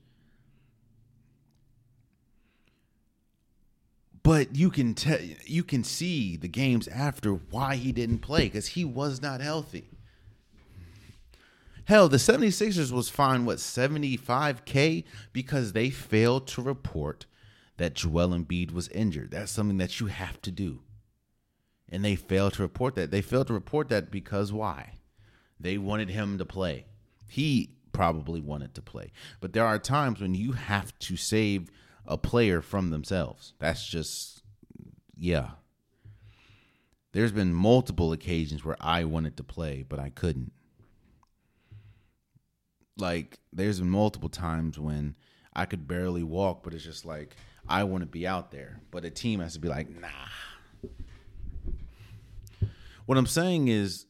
[4.30, 8.68] But you can tell you can see the games after why he didn't play because
[8.68, 9.90] he was not healthy.
[11.86, 15.02] Hell, the 76ers was fined, what, 75K
[15.32, 17.26] because they failed to report
[17.76, 19.32] that Joel Embiid was injured.
[19.32, 20.82] That's something that you have to do.
[21.88, 23.10] And they failed to report that.
[23.10, 24.92] They failed to report that because why?
[25.58, 26.84] They wanted him to play.
[27.26, 29.10] He probably wanted to play.
[29.40, 31.68] But there are times when you have to save
[32.06, 33.54] a player from themselves.
[33.58, 34.42] That's just,
[35.16, 35.50] yeah.
[37.12, 40.52] There's been multiple occasions where I wanted to play, but I couldn't
[43.00, 45.16] like there's been multiple times when
[45.54, 47.34] I could barely walk, but it's just like
[47.68, 50.08] I want to be out there, but a team has to be like, nah.
[53.06, 54.06] what I'm saying is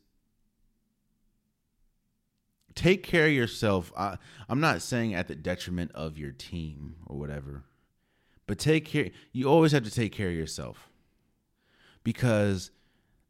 [2.75, 3.93] take care of yourself.
[3.97, 4.19] I,
[4.49, 7.65] I'm not saying at the detriment of your team or whatever,
[8.51, 9.11] but take care.
[9.31, 10.91] You always have to take care of yourself
[12.03, 12.73] because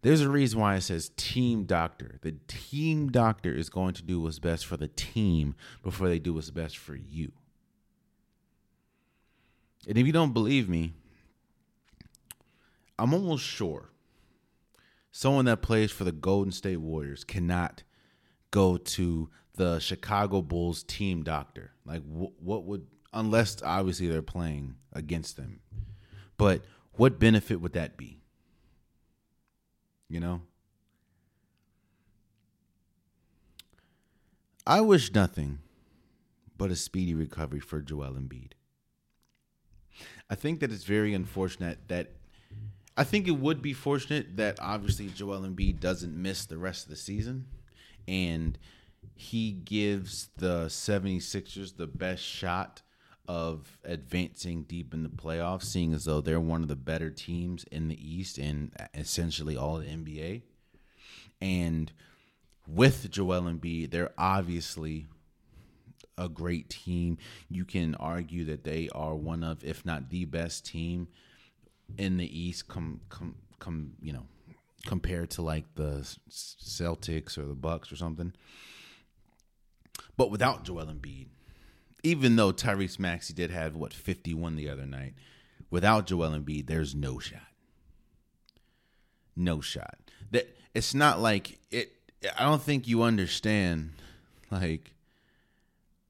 [0.00, 2.18] there's a reason why it says team doctor.
[2.22, 6.32] The team doctor is going to do what's best for the team before they do
[6.32, 7.32] what's best for you.
[9.86, 10.94] And if you don't believe me,
[12.98, 13.90] I'm almost sure
[15.12, 17.82] someone that plays for the Golden State Warriors cannot
[18.50, 21.72] go to the Chicago Bulls team doctor?
[21.84, 25.60] Like, wh- what would, unless obviously they're playing against them,
[26.36, 28.22] but what benefit would that be?
[30.08, 30.42] You know?
[34.66, 35.60] I wish nothing
[36.56, 38.52] but a speedy recovery for Joel Embiid.
[40.28, 42.12] I think that it's very unfortunate that
[42.96, 46.90] I think it would be fortunate that obviously Joel Embiid doesn't miss the rest of
[46.90, 47.46] the season
[48.06, 48.58] and
[49.14, 52.82] he gives the 76ers the best shot
[53.30, 57.62] of advancing deep in the playoffs, seeing as though they're one of the better teams
[57.70, 60.42] in the East and essentially all the NBA.
[61.40, 61.92] And
[62.66, 65.06] with Joel Embiid, they're obviously
[66.18, 67.18] a great team.
[67.48, 71.06] You can argue that they are one of, if not the best team
[71.96, 72.66] in the East.
[72.66, 73.92] Come, come, come.
[74.02, 74.26] You know,
[74.86, 78.32] compared to like the Celtics or the Bucks or something.
[80.16, 81.28] But without Joel Embiid,
[82.02, 85.14] even though Tyrese Maxey did have what 51 the other night,
[85.70, 87.40] without Joel Embiid, there's no shot.
[89.36, 89.98] No shot.
[90.30, 91.92] That it's not like it
[92.38, 93.92] I don't think you understand
[94.50, 94.92] like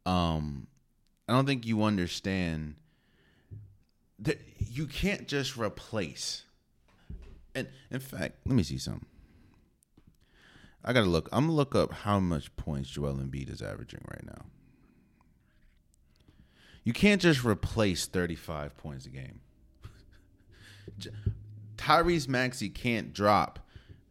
[0.05, 0.66] um
[1.28, 2.74] I don't think you understand
[4.18, 6.45] that you can't just replace
[7.55, 9.07] and in fact, let me see something.
[10.84, 11.28] I gotta look.
[11.32, 14.47] I'm gonna look up how much points Joel Embiid is averaging right now.
[16.85, 19.41] You can't just replace 35 points a game.
[21.76, 23.59] Tyrese Maxey can't drop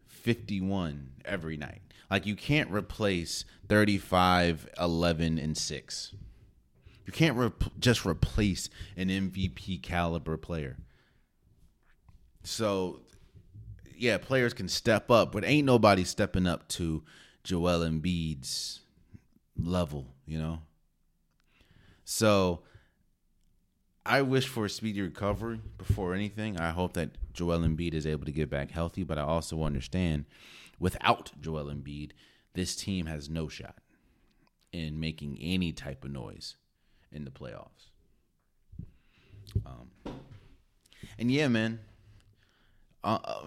[0.06, 1.82] 51 every night.
[2.10, 6.14] Like you can't replace 35, 11, and 6.
[7.06, 10.76] You can't just replace an MVP caliber player.
[12.42, 13.00] So
[13.96, 17.02] yeah, players can step up, but ain't nobody stepping up to
[17.44, 18.80] Joel Embiid's
[19.58, 20.60] level, you know?
[22.10, 22.62] So
[24.04, 26.58] I wish for a speedy recovery before anything.
[26.58, 30.24] I hope that Joel Embiid is able to get back healthy, but I also understand
[30.80, 32.10] without Joel Embiid,
[32.54, 33.76] this team has no shot
[34.72, 36.56] in making any type of noise
[37.12, 37.90] in the playoffs.
[39.64, 39.90] Um,
[41.16, 41.78] and yeah, man,
[43.04, 43.42] uh,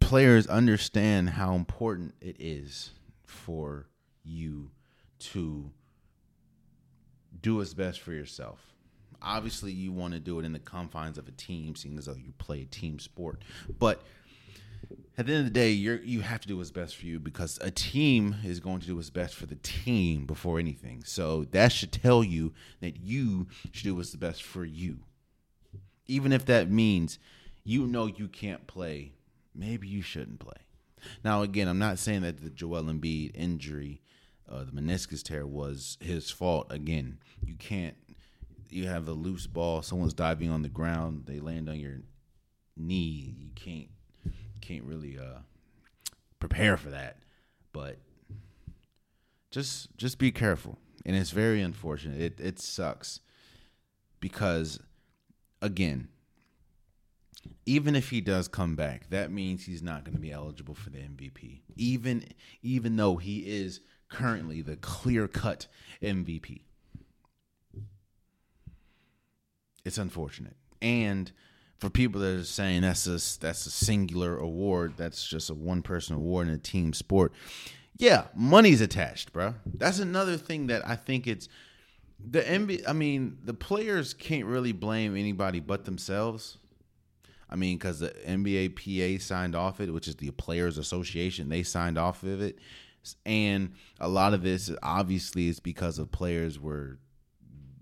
[0.00, 2.92] players understand how important it is
[3.26, 3.88] for
[4.22, 4.70] you
[5.18, 5.70] to
[7.44, 8.74] do what's best for yourself.
[9.22, 12.14] Obviously, you want to do it in the confines of a team, seeing as though
[12.14, 13.42] you play a team sport.
[13.78, 14.02] But
[15.16, 17.20] at the end of the day, you you have to do what's best for you
[17.20, 21.04] because a team is going to do what's best for the team before anything.
[21.04, 24.98] So that should tell you that you should do what's the best for you,
[26.06, 27.18] even if that means
[27.62, 29.12] you know you can't play
[29.54, 30.52] maybe you shouldn't play.
[31.22, 34.00] Now, again, I'm not saying that the Joel Embiid injury,
[34.50, 36.66] uh, the meniscus tear, was his fault.
[36.70, 37.96] Again, you can't.
[38.68, 39.82] You have a loose ball.
[39.82, 41.24] Someone's diving on the ground.
[41.26, 42.00] They land on your
[42.76, 43.34] knee.
[43.38, 43.88] You can't.
[44.60, 45.40] Can't really uh,
[46.38, 47.18] prepare for that.
[47.72, 47.98] But
[49.50, 50.78] just just be careful.
[51.06, 52.20] And it's very unfortunate.
[52.20, 53.20] It it sucks
[54.20, 54.80] because
[55.60, 56.08] again,
[57.66, 60.90] even if he does come back, that means he's not going to be eligible for
[60.90, 61.60] the MVP.
[61.76, 62.24] Even
[62.62, 63.80] even though he is
[64.14, 65.66] currently the clear-cut
[66.02, 66.62] MVP.
[69.84, 70.56] It's unfortunate.
[70.80, 71.30] And
[71.78, 75.82] for people that are saying that's a that's a singular award, that's just a one
[75.82, 77.32] person award in a team sport.
[77.96, 79.54] Yeah, money's attached, bro.
[79.66, 81.48] That's another thing that I think it's
[82.18, 82.88] the NBA.
[82.88, 86.58] I mean, the players can't really blame anybody but themselves
[87.54, 91.62] I mean, because the NBA PA signed off it, which is the Players Association, they
[91.62, 92.58] signed off of it,
[93.24, 96.98] and a lot of this obviously is because of players were,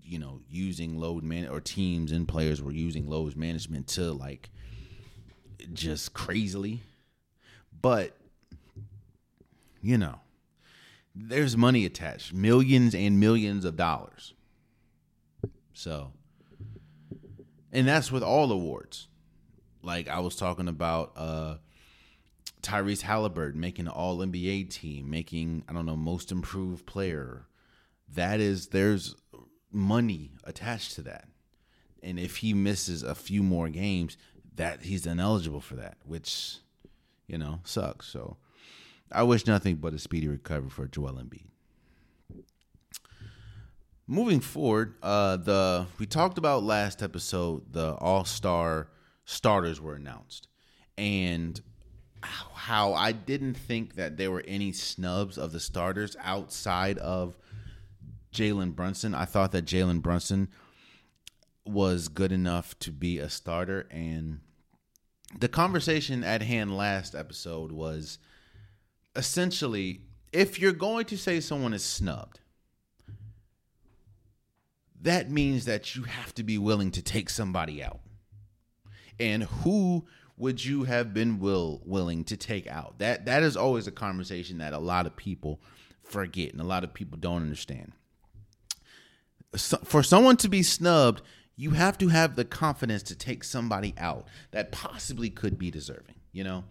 [0.01, 4.49] you know, using load man or teams and players were using load management to like
[5.73, 6.81] just crazily,
[7.81, 8.15] but
[9.81, 10.19] you know,
[11.13, 14.33] there's money attached, millions and millions of dollars.
[15.73, 16.11] So,
[17.71, 19.07] and that's with all awards
[19.83, 21.55] like I was talking about uh
[22.63, 27.45] Tyrese Halliburton making All NBA team, making I don't know most improved player.
[28.15, 29.15] That is there's
[29.71, 31.27] money attached to that,
[32.01, 34.17] and if he misses a few more games,
[34.55, 36.57] that he's ineligible for that, which
[37.27, 38.07] you know sucks.
[38.07, 38.37] So
[39.11, 41.47] I wish nothing but a speedy recovery for Joel Embiid.
[44.07, 48.87] Moving forward, uh, the we talked about last episode the All Star
[49.25, 50.47] starters were announced,
[50.97, 51.59] and
[52.23, 57.37] how I didn't think that there were any snubs of the starters outside of
[58.33, 59.13] Jalen Brunson.
[59.13, 60.49] I thought that Jalen Brunson
[61.65, 64.39] was good enough to be a starter, and
[65.37, 68.19] the conversation at hand last episode was
[69.15, 70.01] essentially
[70.31, 72.39] if you're going to say someone is snubbed
[75.03, 77.99] that means that you have to be willing to take somebody out.
[79.19, 80.05] And who
[80.37, 82.99] would you have been will willing to take out?
[82.99, 85.61] That that is always a conversation that a lot of people
[86.03, 87.93] forget and a lot of people don't understand.
[89.55, 91.21] So, for someone to be snubbed,
[91.55, 96.15] you have to have the confidence to take somebody out that possibly could be deserving,
[96.31, 96.63] you know?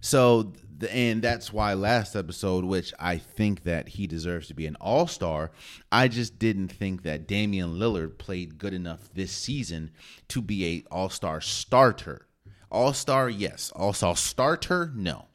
[0.00, 0.54] So
[0.88, 5.06] and that's why last episode, which I think that he deserves to be an all
[5.06, 5.50] star,
[5.92, 9.90] I just didn't think that Damian Lillard played good enough this season
[10.28, 12.26] to be a all star starter.
[12.70, 13.72] All star, yes.
[13.74, 15.26] All star starter, no.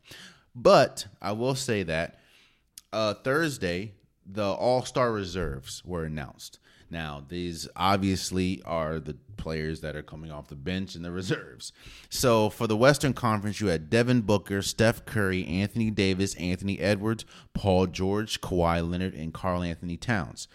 [0.56, 2.20] But I will say that
[2.94, 3.94] uh, Thursday,
[4.26, 6.60] the all star reserves were announced.
[6.90, 11.74] Now, these obviously are the players that are coming off the bench and the reserves.
[12.10, 17.26] So for the Western Conference, you had Devin Booker, Steph Curry, Anthony Davis, Anthony Edwards,
[17.54, 20.48] Paul George, Kawhi Leonard, and Karl-Anthony Towns.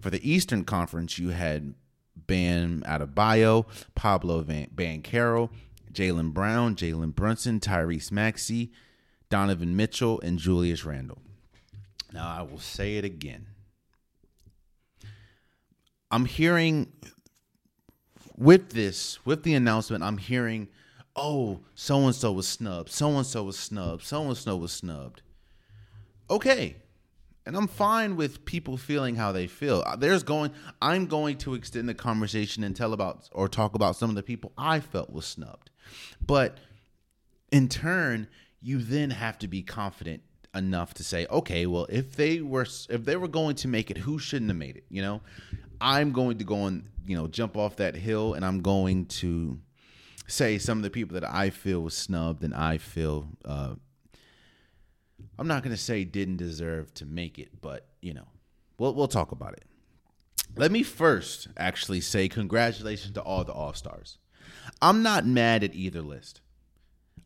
[0.00, 1.74] For the Eastern Conference, you had
[2.16, 5.50] Bam Adebayo, Pablo Van Banchero,
[5.96, 8.70] Jaylen Brown, Jalen Brunson, Tyrese Maxey,
[9.30, 11.22] Donovan Mitchell, and Julius Randle.
[12.12, 13.46] Now I will say it again.
[16.10, 16.92] I'm hearing
[18.36, 20.68] with this, with the announcement, I'm hearing,
[21.16, 24.72] oh, so and so was snubbed, so and so was snubbed, so and so was
[24.72, 25.22] snubbed.
[26.28, 26.76] Okay.
[27.46, 29.82] And I'm fine with people feeling how they feel.
[29.86, 30.50] Uh, there's going
[30.82, 34.22] I'm going to extend the conversation and tell about or talk about some of the
[34.22, 35.70] people I felt was snubbed.
[36.24, 36.58] But
[37.52, 38.28] in turn,
[38.60, 40.22] you then have to be confident
[40.54, 43.98] enough to say, okay, well, if they were if they were going to make it,
[43.98, 44.84] who shouldn't have made it?
[44.88, 45.20] You know,
[45.80, 49.60] I'm going to go and you know jump off that hill, and I'm going to
[50.26, 53.74] say some of the people that I feel was snubbed and I feel uh,
[55.38, 58.26] I'm not going to say didn't deserve to make it, but you know,
[58.78, 59.64] we'll we'll talk about it.
[60.56, 64.18] Let me first actually say congratulations to all the All Stars.
[64.82, 66.40] I'm not mad at either list.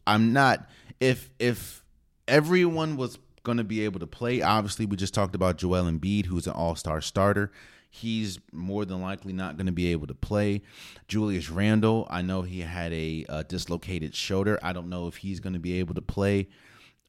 [0.06, 0.68] I'm not
[0.98, 1.82] if if
[2.28, 4.42] everyone was going to be able to play.
[4.42, 7.50] Obviously, we just talked about Joel Embiid, who's an All Star starter.
[7.92, 10.62] He's more than likely not going to be able to play.
[11.08, 14.60] Julius Randle, I know he had a, a dislocated shoulder.
[14.62, 16.48] I don't know if he's going to be able to play.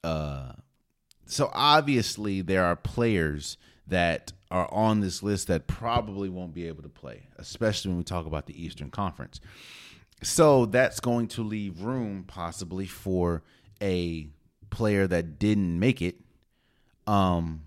[0.03, 0.53] Uh,
[1.27, 6.81] so obviously, there are players that are on this list that probably won't be able
[6.81, 9.39] to play, especially when we talk about the Eastern Conference.
[10.23, 13.43] So that's going to leave room possibly for
[13.81, 14.27] a
[14.69, 16.15] player that didn't make it
[17.07, 17.61] um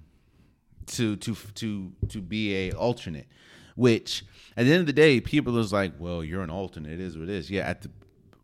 [0.87, 3.27] to to to to be a alternate
[3.75, 4.25] which
[4.57, 7.19] at the end of the day people is like well you're an alternate it is
[7.19, 7.51] what it is.
[7.51, 7.91] Yeah at the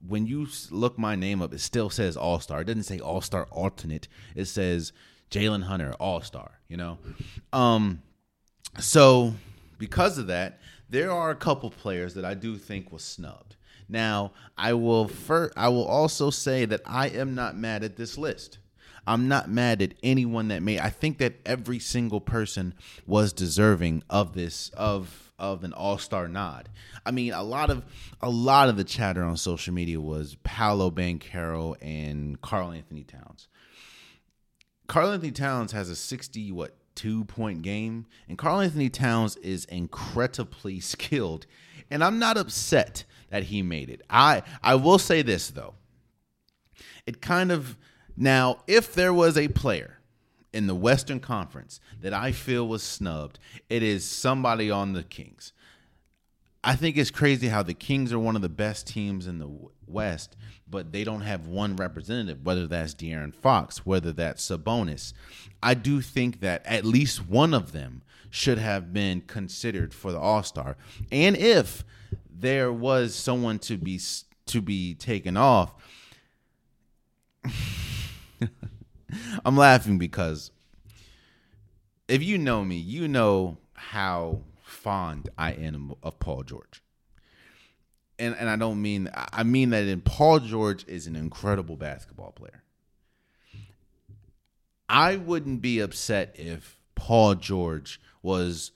[0.06, 2.62] when you look my name up it still says all-star.
[2.62, 4.08] It doesn't say all-star alternate.
[4.34, 4.92] It says
[5.30, 6.98] jalen hunter all-star you know?
[7.52, 8.02] Um
[8.78, 9.34] so
[9.78, 13.56] because of that there are a couple players that i do think was snubbed
[13.90, 18.16] now i will first i will also say that i am not mad at this
[18.16, 18.58] list
[19.06, 20.78] I'm not mad at anyone that made.
[20.78, 22.74] I think that every single person
[23.06, 26.68] was deserving of this of of an all-star nod.
[27.04, 27.82] I mean, a lot of
[28.20, 33.48] a lot of the chatter on social media was Paolo Banchero and Karl-Anthony Towns.
[34.86, 41.46] Karl-Anthony Towns has a 60 what two point game, and Karl-Anthony Towns is incredibly skilled.
[41.90, 44.02] And I'm not upset that he made it.
[44.10, 45.74] I I will say this though.
[47.06, 47.76] It kind of
[48.16, 49.98] now, if there was a player
[50.52, 55.52] in the Western Conference that I feel was snubbed, it is somebody on the Kings.
[56.62, 59.50] I think it's crazy how the Kings are one of the best teams in the
[59.86, 60.36] West,
[60.68, 65.14] but they don't have one representative, whether that's De'Aaron Fox, whether that's Sabonis.
[65.62, 70.20] I do think that at least one of them should have been considered for the
[70.20, 70.76] All Star.
[71.10, 71.84] And if
[72.30, 74.00] there was someone to be
[74.46, 75.74] to be taken off,
[79.44, 80.50] I'm laughing because
[82.08, 86.82] if you know me, you know how fond I am of Paul George.
[88.18, 92.32] And and I don't mean I mean that in Paul George is an incredible basketball
[92.32, 92.62] player.
[94.88, 98.72] I wouldn't be upset if Paul George was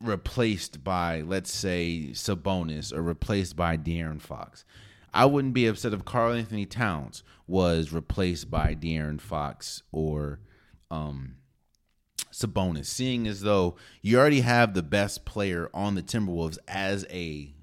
[0.00, 4.64] replaced by, let's say, Sabonis or replaced by De'Aaron Fox.
[5.12, 10.40] I wouldn't be upset if Karl-Anthony Towns was replaced by De'Aaron Fox or
[10.90, 11.36] um,
[12.32, 17.54] Sabonis, seeing as though you already have the best player on the Timberwolves as a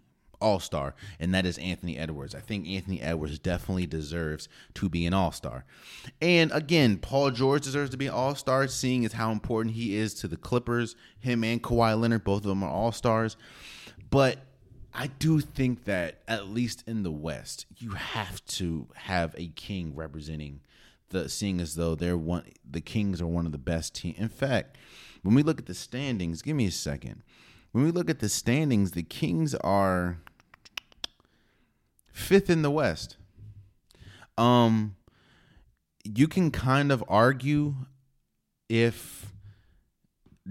[0.41, 2.35] all star, and that is Anthony Edwards.
[2.35, 5.65] I think Anthony Edwards definitely deserves to be an all star.
[6.21, 9.95] And again, Paul George deserves to be an all star, seeing as how important he
[9.95, 10.95] is to the Clippers.
[11.19, 13.37] Him and Kawhi Leonard, both of them are all stars.
[14.09, 14.39] But
[14.93, 19.93] I do think that, at least in the West, you have to have a king
[19.95, 20.61] representing
[21.09, 24.17] the seeing as though they're one the Kings are one of the best teams.
[24.17, 24.77] In fact,
[25.21, 27.23] when we look at the standings, give me a second.
[27.71, 30.19] When we look at the standings, the Kings are
[32.15, 33.17] fifth in the West.
[34.37, 34.95] Um,
[36.03, 37.75] you can kind of argue
[38.69, 39.31] if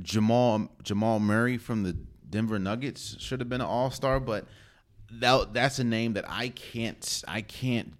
[0.00, 1.96] Jamal Jamal Murray from the
[2.28, 4.46] Denver Nuggets should have been an All Star, but
[5.10, 7.94] that that's a name that I can't I can't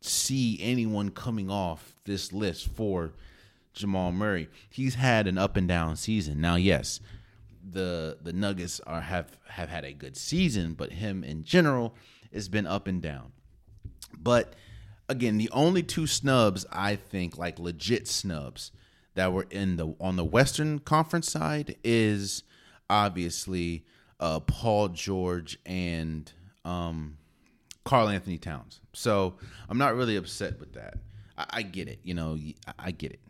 [0.00, 3.14] see anyone coming off this list for
[3.72, 4.48] Jamal Murray.
[4.68, 6.40] He's had an up and down season.
[6.40, 7.00] Now, yes,
[7.70, 11.94] the the Nuggets are have have had a good season, but him in general
[12.32, 13.32] has been up and down.
[14.16, 14.54] But
[15.08, 18.72] again, the only two snubs I think like legit snubs
[19.14, 22.42] that were in the on the Western Conference side is
[22.88, 23.84] obviously
[24.20, 26.30] uh, Paul George and
[26.64, 27.18] um,
[27.84, 28.80] Karl-Anthony Towns.
[28.92, 29.34] So
[29.68, 30.94] I'm not really upset with that.
[31.36, 32.00] I, I get it.
[32.02, 33.20] You know, I, I get it.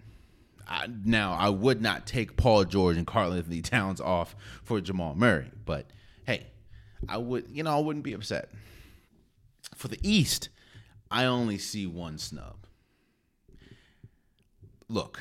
[0.66, 5.50] I, now I would not take Paul George and Karl-Anthony Towns off for Jamal Murray,
[5.64, 5.86] but
[6.26, 6.46] hey,
[7.08, 7.46] I would.
[7.50, 8.50] You know, I wouldn't be upset.
[9.74, 10.48] For the East,
[11.10, 12.66] I only see one snub.
[14.88, 15.20] Look,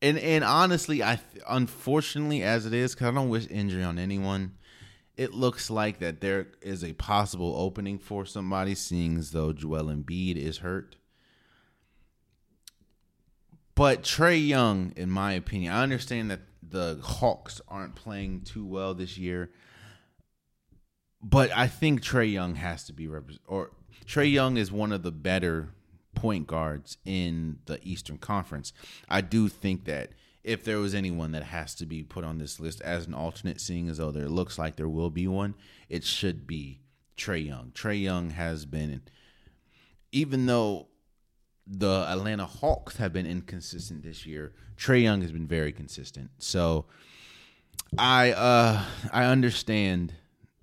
[0.00, 4.56] and and honestly, I unfortunately as it is, because I don't wish injury on anyone.
[5.16, 9.84] It looks like that there is a possible opening for somebody, seeing as though Joel
[9.84, 10.96] Embiid is hurt.
[13.74, 18.94] But Trae Young, in my opinion, I understand that the Hawks aren't playing too well
[18.94, 19.50] this year,
[21.22, 23.46] but I think Trae Young has to be represented.
[23.46, 23.70] Or
[24.06, 25.70] Trae Young is one of the better
[26.14, 28.72] point guards in the Eastern Conference.
[29.08, 30.10] I do think that
[30.44, 33.60] if there was anyone that has to be put on this list as an alternate,
[33.60, 35.54] seeing as though there looks like there will be one,
[35.88, 36.80] it should be
[37.16, 37.70] Trae Young.
[37.74, 39.02] Trae Young has been,
[40.10, 40.88] even though
[41.66, 46.30] the Atlanta Hawks have been inconsistent this year, Trae Young has been very consistent.
[46.38, 46.86] So
[47.96, 50.14] I uh I understand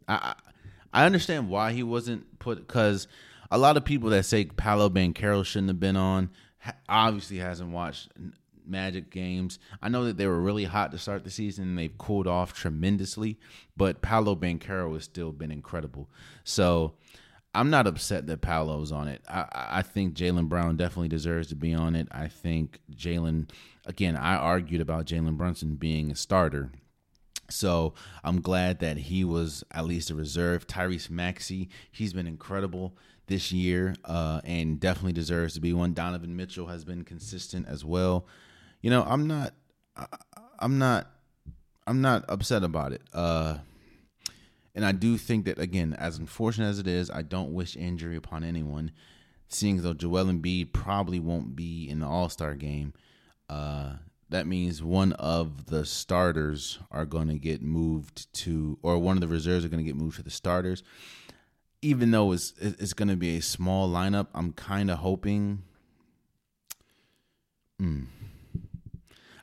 [0.07, 0.48] I I
[0.93, 3.07] understand why he wasn't put because
[3.51, 6.29] a lot of people that say Paolo Banchero shouldn't have been on
[6.87, 8.09] obviously hasn't watched
[8.65, 9.57] Magic games.
[9.81, 12.53] I know that they were really hot to start the season and they've cooled off
[12.53, 13.39] tremendously,
[13.75, 16.07] but Paolo Banchero has still been incredible.
[16.43, 16.93] So
[17.55, 19.23] I'm not upset that Paolo's on it.
[19.27, 22.07] I, I think Jaylen Brown definitely deserves to be on it.
[22.11, 23.49] I think Jalen,
[23.87, 26.71] again, I argued about Jalen Brunson being a starter
[27.49, 27.93] so
[28.23, 30.67] I'm glad that he was at least a reserve.
[30.67, 32.95] Tyrese Maxey, he's been incredible
[33.27, 35.93] this year uh, and definitely deserves to be one.
[35.93, 38.25] Donovan Mitchell has been consistent as well.
[38.81, 39.53] You know, I'm not,
[40.59, 41.09] I'm not,
[41.85, 43.01] I'm not upset about it.
[43.13, 43.57] Uh,
[44.75, 48.15] and I do think that again, as unfortunate as it is, I don't wish injury
[48.15, 48.91] upon anyone.
[49.47, 52.93] Seeing though Joel Embiid probably won't be in the All Star game,
[53.49, 53.93] uh,
[54.29, 59.21] that means one of the starters are going to get moved to, or one of
[59.21, 60.83] the reserves are going to get moved to the starters.
[61.81, 65.63] Even though it's it's going to be a small lineup, I'm kind of hoping.
[67.79, 68.03] Hmm,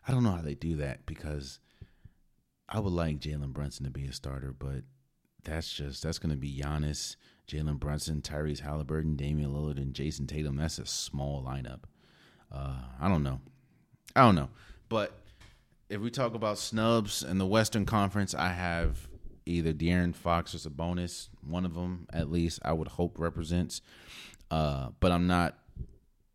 [0.07, 1.59] I don't know how they do that because
[2.69, 4.83] I would like Jalen Brunson to be a starter, but
[5.45, 7.17] that's just that's going to be Giannis,
[7.49, 10.57] Jalen Brunson, Tyrese Halliburton, Damian Lillard, and Jayson Tatum.
[10.57, 11.85] That's a small lineup.
[12.53, 13.41] Uh, I don't know.
[14.15, 14.51] I don't know.
[14.89, 15.13] But
[15.89, 19.09] if we talk about snubs in the Western Conference, I have
[19.45, 21.29] either De'Aaron Fox or Sabonis.
[21.47, 23.81] One of them, at least, I would hope represents.
[24.51, 25.59] Uh, but I'm not.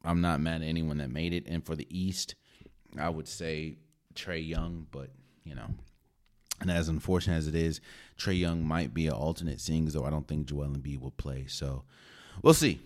[0.03, 1.45] I'm not mad at anyone that made it.
[1.47, 2.33] And for the East,
[2.97, 3.77] I would say
[4.15, 4.87] Trae Young.
[4.91, 5.11] But
[5.43, 5.69] you know,
[6.59, 7.81] and as unfortunate as it is,
[8.17, 11.11] Trae Young might be an alternate, seeing as though I don't think Joel Embiid will
[11.11, 11.45] play.
[11.47, 11.83] So
[12.41, 12.81] we'll see.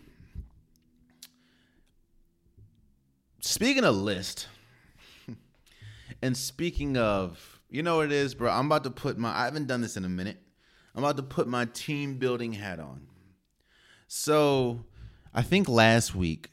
[3.46, 4.48] speaking of list,
[6.22, 8.52] and speaking of, you know what it is, bro?
[8.52, 10.38] I'm about to put my, I haven't done this in a minute.
[10.94, 13.08] I'm about to put my team building hat on.
[14.08, 14.86] So
[15.34, 16.52] I think last week,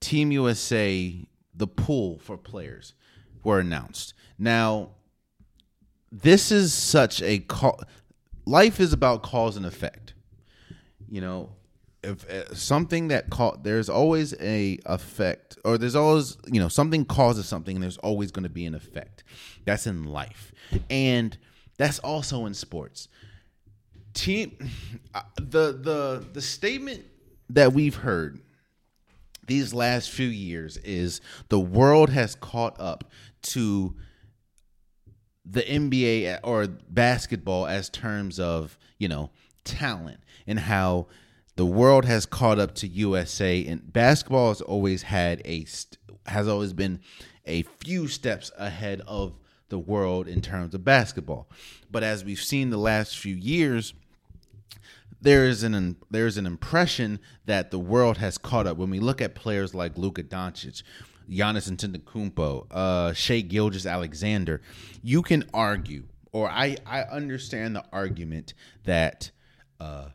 [0.00, 2.94] Team USA, the pool for players
[3.42, 4.14] were announced.
[4.38, 4.90] Now,
[6.10, 7.80] this is such a call.
[8.46, 10.14] Life is about cause and effect.
[11.08, 11.50] You know,
[12.02, 17.04] if uh, something that caught, there's always a effect, or there's always you know something
[17.04, 19.24] causes something, and there's always going to be an effect.
[19.64, 20.52] That's in life,
[20.88, 21.36] and
[21.76, 23.08] that's also in sports.
[24.14, 24.56] Team,
[25.14, 27.04] uh, the the the statement
[27.50, 28.40] that we've heard
[29.46, 33.10] these last few years is the world has caught up
[33.42, 33.94] to
[35.44, 39.30] the NBA or basketball as terms of, you know,
[39.64, 41.08] talent and how
[41.60, 45.66] the world has caught up to USA and basketball has always had a
[46.24, 47.00] has always been
[47.44, 49.34] a few steps ahead of
[49.68, 51.50] the world in terms of basketball.
[51.90, 53.92] But as we've seen the last few years,
[55.20, 59.20] there is an there's an impression that the world has caught up when we look
[59.20, 60.82] at players like Luka Doncic,
[61.28, 64.62] Giannis Antetokounmpo, uh, Shai Gilgeous-Alexander.
[65.02, 68.54] You can argue, or I I understand the argument
[68.84, 69.30] that
[69.78, 70.08] uh,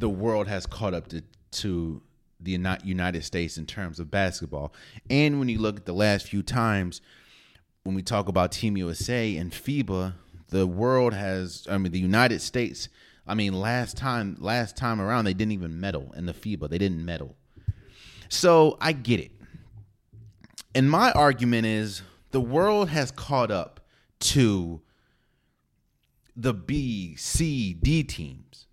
[0.00, 1.22] the world has caught up to
[1.52, 2.02] to
[2.42, 2.52] the
[2.84, 4.72] United States in terms of basketball,
[5.08, 7.00] and when you look at the last few times
[7.82, 10.14] when we talk about Team USA and FIBA,
[10.48, 12.88] the world has I mean the United States
[13.30, 16.68] I mean, last time last time around they didn't even medal in the FIBA.
[16.68, 17.36] They didn't medal.
[18.28, 19.30] So I get it.
[20.74, 23.80] And my argument is the world has caught up
[24.20, 24.80] to
[26.34, 28.66] the B, C, D teams.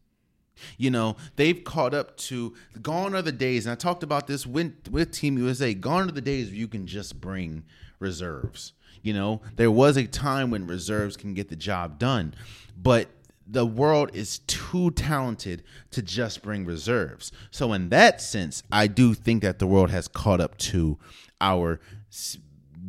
[0.78, 4.46] You know, they've caught up to gone are the days, and I talked about this
[4.46, 5.74] with, with Team USA.
[5.74, 7.64] Gone are the days where you can just bring
[8.00, 8.74] reserves.
[9.02, 12.34] You know, there was a time when reserves can get the job done,
[12.76, 13.10] but
[13.50, 17.32] the world is too talented to just bring reserves.
[17.50, 20.98] So in that sense, I do think that the world has caught up to
[21.40, 21.80] our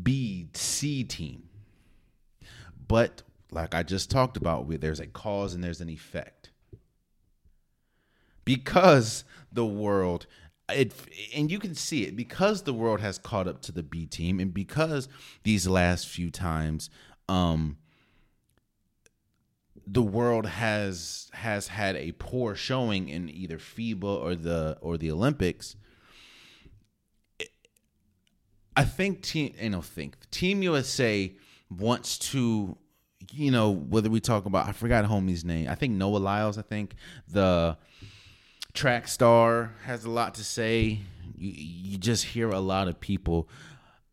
[0.02, 1.44] B C team.
[2.88, 6.37] But like I just talked about, there's a cause and there's an effect.
[8.48, 10.26] Because the world
[10.70, 10.94] it
[11.34, 14.38] and you can see it because the world has caught up to the B team
[14.40, 15.08] and because
[15.42, 16.90] these last few times
[17.28, 17.78] um
[19.86, 25.10] the world has has had a poor showing in either FIBA or the or the
[25.10, 25.76] Olympics.
[28.76, 31.34] I think team I don't think Team USA
[31.70, 32.76] wants to
[33.32, 36.62] you know whether we talk about I forgot homie's name I think Noah Lyles I
[36.62, 36.94] think
[37.26, 37.76] the
[38.78, 41.00] track star has a lot to say
[41.36, 43.48] you, you just hear a lot of people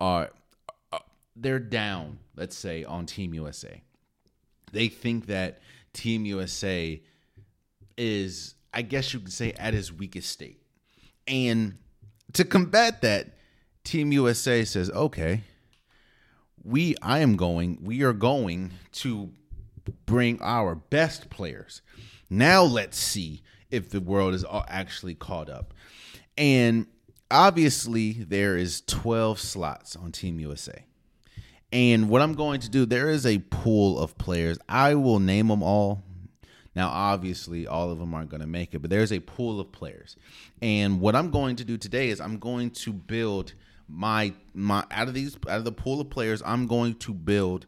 [0.01, 0.31] are,
[0.91, 1.01] are
[1.35, 3.81] they're down let's say on Team USA
[4.71, 5.59] they think that
[5.93, 7.01] Team USA
[7.97, 10.61] is, I guess you could say, at its weakest state.
[11.27, 11.77] And
[12.33, 13.37] to combat that,
[13.83, 15.41] Team USA says, okay,
[16.63, 19.31] we, I am going, we are going to
[20.05, 21.81] bring our best players.
[22.29, 25.73] Now let's see if the world is actually caught up.
[26.37, 26.87] And
[27.31, 30.85] obviously, there is 12 slots on Team USA.
[31.71, 34.57] And what I'm going to do, there is a pool of players.
[34.69, 36.03] I will name them all.
[36.75, 39.71] Now, obviously, all of them aren't going to make it, but there's a pool of
[39.71, 40.15] players.
[40.61, 43.53] And what I'm going to do today is I'm going to build
[43.87, 47.65] my my out of these out of the pool of players, I'm going to build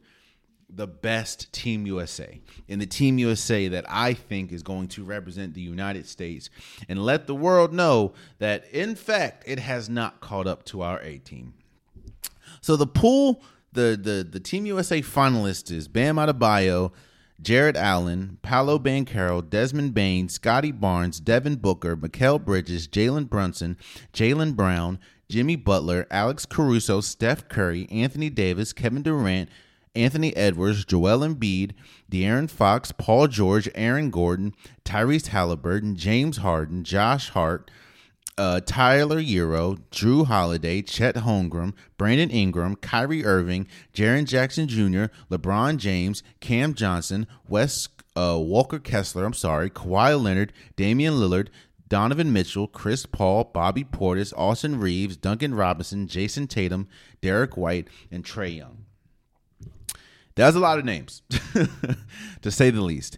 [0.70, 5.54] the best Team USA and the Team USA that I think is going to represent
[5.54, 6.50] the United States
[6.90, 11.00] and let the world know that in fact it has not caught up to our
[11.02, 11.54] A team.
[12.62, 13.42] So the pool
[13.74, 16.92] the the the Team USA finalists is Bam Adebayo,
[17.42, 23.78] Jarrett Allen, Paolo Banchero, Desmond Bane, Scottie Barnes, Devin Booker, Mikal Bridges, Jalen Brunson,
[24.14, 25.00] Jaylen Brown,
[25.30, 29.50] Jimmy Butler, Alex Caruso, Steph Curry, Anthony Davis, Kevin Durant,
[29.98, 31.72] Anthony Edwards, Joel Embiid,
[32.12, 34.54] De'Aaron Fox, Paul George, Aaron Gordon,
[34.86, 37.70] Tyrese Halliburton, James Harden, Josh Hart,
[38.38, 45.78] uh, Tyler Herro, Jrue Holiday, Chet Holmgren, Brandon Ingram, Kyrie Irving, Jaren Jackson Jr., LeBron
[45.78, 51.48] James, Cam Johnson, Wes uh, Walker Kessler, I'm sorry, Kawhi Leonard, Damian Lillard,
[51.90, 56.88] Donovan Mitchell, Chris Paul, Bobby Portis, Austin Reaves, Duncan Robinson, Jayson Tatum,
[57.22, 58.77] Derrick White, and Trae Young.
[60.38, 61.24] That's a lot of names,
[62.44, 63.18] to say the least.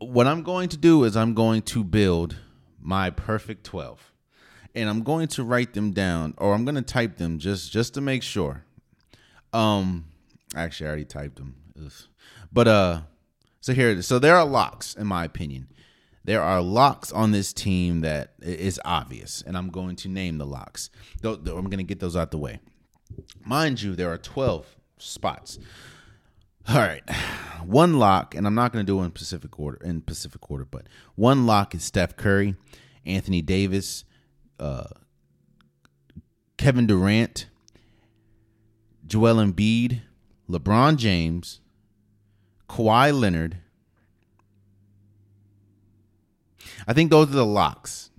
[0.00, 2.36] What I'm going to do is I'm going to build
[2.80, 4.12] my perfect 12.
[4.74, 7.94] and I'm going to write them down, or I'm going to type them just just
[7.94, 8.64] to make sure.
[9.52, 10.06] Um,
[10.56, 11.54] actually, I already typed them,
[12.52, 13.00] but uh,
[13.60, 15.68] so here, so there are locks in my opinion.
[16.24, 20.46] There are locks on this team that is obvious, and I'm going to name the
[20.46, 20.90] locks.
[21.22, 22.58] I'm going to get those out the way.
[23.44, 25.58] Mind you, there are 12 spots.
[26.68, 27.08] All right.
[27.64, 30.64] One lock, and I'm not going to do it in Pacific order in Pacific order,
[30.64, 32.56] but one lock is Steph Curry,
[33.04, 34.04] Anthony Davis,
[34.58, 34.86] uh,
[36.56, 37.46] Kevin Durant,
[39.06, 40.00] Joel Embiid,
[40.48, 41.60] LeBron James,
[42.68, 43.58] Kawhi Leonard.
[46.86, 48.10] I think those are the locks.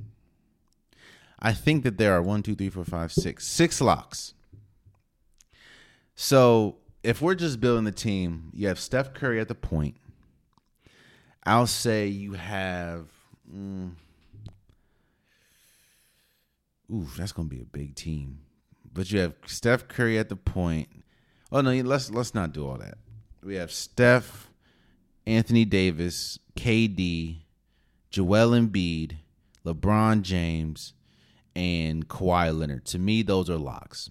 [1.40, 4.34] I think that there are one, two, three, four, five, six, six locks.
[6.20, 9.96] So if we're just building the team, you have Steph Curry at the point.
[11.44, 13.06] I'll say you have.
[13.50, 13.92] Mm,
[16.92, 18.40] ooh, that's gonna be a big team.
[18.92, 20.90] But you have Steph Curry at the point.
[21.52, 22.98] Oh no, let's let's not do all that.
[23.44, 24.50] We have Steph,
[25.28, 27.44] Anthony Davis, KD,
[28.10, 29.18] Joel Embiid,
[29.64, 30.94] LeBron James,
[31.56, 32.86] and Kawhi Leonard.
[32.86, 34.10] To me, those are locks.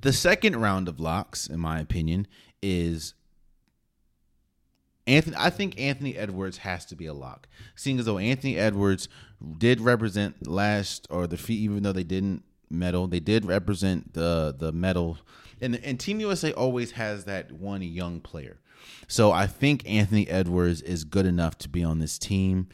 [0.00, 2.26] The second round of locks, in my opinion,
[2.62, 3.14] is
[5.06, 5.36] Anthony.
[5.38, 9.08] I think Anthony Edwards has to be a lock, seeing as though Anthony Edwards
[9.58, 14.54] did represent last or the feet, even though they didn't medal, they did represent the
[14.56, 15.18] the medal.
[15.60, 18.58] And, and Team USA always has that one young player.
[19.08, 22.68] So I think Anthony Edwards is good enough to be on this team.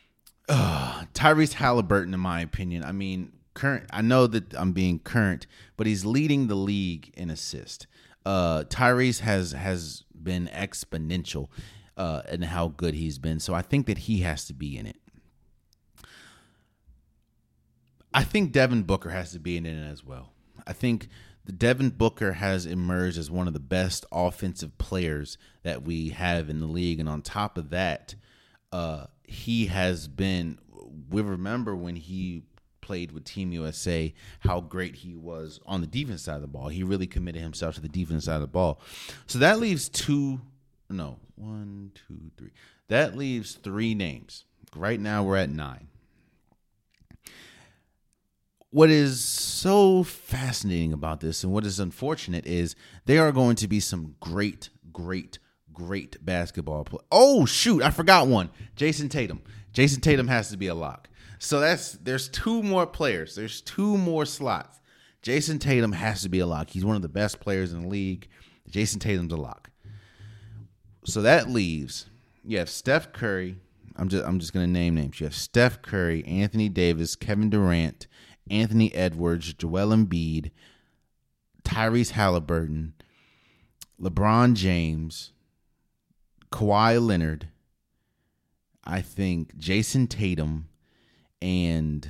[0.48, 3.86] Tyrese Halliburton, in my opinion, I mean, current.
[3.92, 5.46] I know that I'm being current,
[5.76, 7.86] but he's leading the league in assist.
[8.26, 11.48] Uh, Tyrese has has been exponential
[11.96, 14.86] uh, in how good he's been, so I think that he has to be in
[14.86, 14.96] it.
[18.12, 20.32] I think Devin Booker has to be in it as well.
[20.66, 21.08] I think
[21.44, 26.48] the Devin Booker has emerged as one of the best offensive players that we have
[26.48, 28.14] in the league, and on top of that,
[28.72, 30.58] uh, he has been.
[31.10, 32.44] We remember when he
[32.84, 36.68] played with Team USA, how great he was on the defense side of the ball.
[36.68, 38.80] He really committed himself to the defense side of the ball.
[39.26, 40.42] So that leaves two,
[40.90, 42.50] no, one, two, three.
[42.88, 44.44] That leaves three names.
[44.76, 45.88] Right now we're at nine.
[48.68, 52.76] What is so fascinating about this and what is unfortunate is
[53.06, 55.38] there are going to be some great, great,
[55.72, 57.00] great basketball play.
[57.10, 58.50] Oh shoot, I forgot one.
[58.76, 59.40] Jayson Tatum.
[59.72, 61.08] Jayson Tatum has to be a lock.
[61.44, 63.34] So that's there's two more players.
[63.34, 64.80] There's two more slots.
[65.20, 66.70] Jayson Tatum has to be a lock.
[66.70, 68.28] He's one of the best players in the league.
[68.70, 69.68] Jayson Tatum's a lock.
[71.04, 72.06] So that leaves
[72.44, 73.58] you have Steph Curry.
[73.96, 75.20] I'm just I'm just gonna name names.
[75.20, 78.06] You have Steph Curry, Anthony Davis, Kevin Durant,
[78.48, 80.50] Anthony Edwards, Joel Embiid,
[81.62, 82.94] Tyrese Halliburton,
[84.00, 85.32] LeBron James,
[86.50, 87.48] Kawhi Leonard.
[88.82, 90.68] I think Jayson Tatum
[91.44, 92.08] and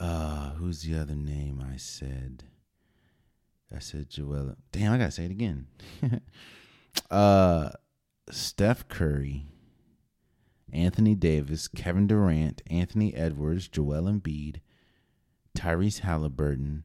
[0.00, 2.42] uh who's the other name I said?
[3.74, 4.56] I said Joel.
[4.72, 5.68] Damn, I gotta say it again.
[7.12, 7.70] uh
[8.28, 9.46] Steph Curry,
[10.72, 14.56] Anthony Davis, Kevin Durant, Anthony Edwards, Joel Embiid,
[15.56, 16.82] Tyrese Halliburton,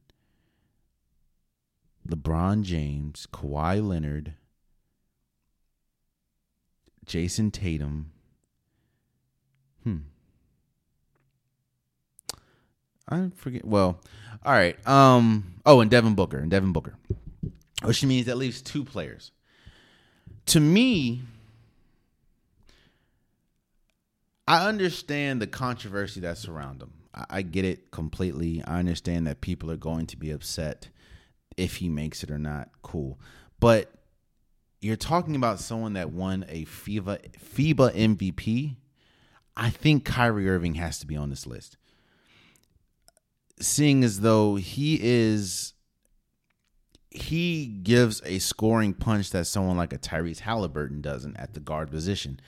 [2.07, 4.35] LeBron James, Kawhi Leonard,
[7.07, 8.11] Jayson Tatum.
[9.83, 9.97] Hmm.
[13.07, 13.65] I forget.
[13.65, 13.99] Well,
[14.45, 14.75] all right.
[14.87, 15.55] Um.
[15.65, 16.95] Oh, and Devin Booker and Devin Booker,
[17.83, 19.31] which means at least two players.
[20.47, 21.21] To me,
[24.47, 26.93] I understand the controversy that's around him.
[27.13, 28.63] I, I get it completely.
[28.65, 30.89] I understand that people are going to be upset
[31.55, 32.69] if he makes it or not.
[32.81, 33.19] Cool,
[33.59, 33.91] but
[34.81, 38.75] you're talking about someone that won a FIBA FIBA MVP.
[39.55, 41.77] I think Kyrie Irving has to be on this list
[43.63, 45.73] seeing as though he is
[47.09, 51.91] he gives a scoring punch that someone like a Tyrese Halliburton doesn't at the guard
[51.91, 52.39] position.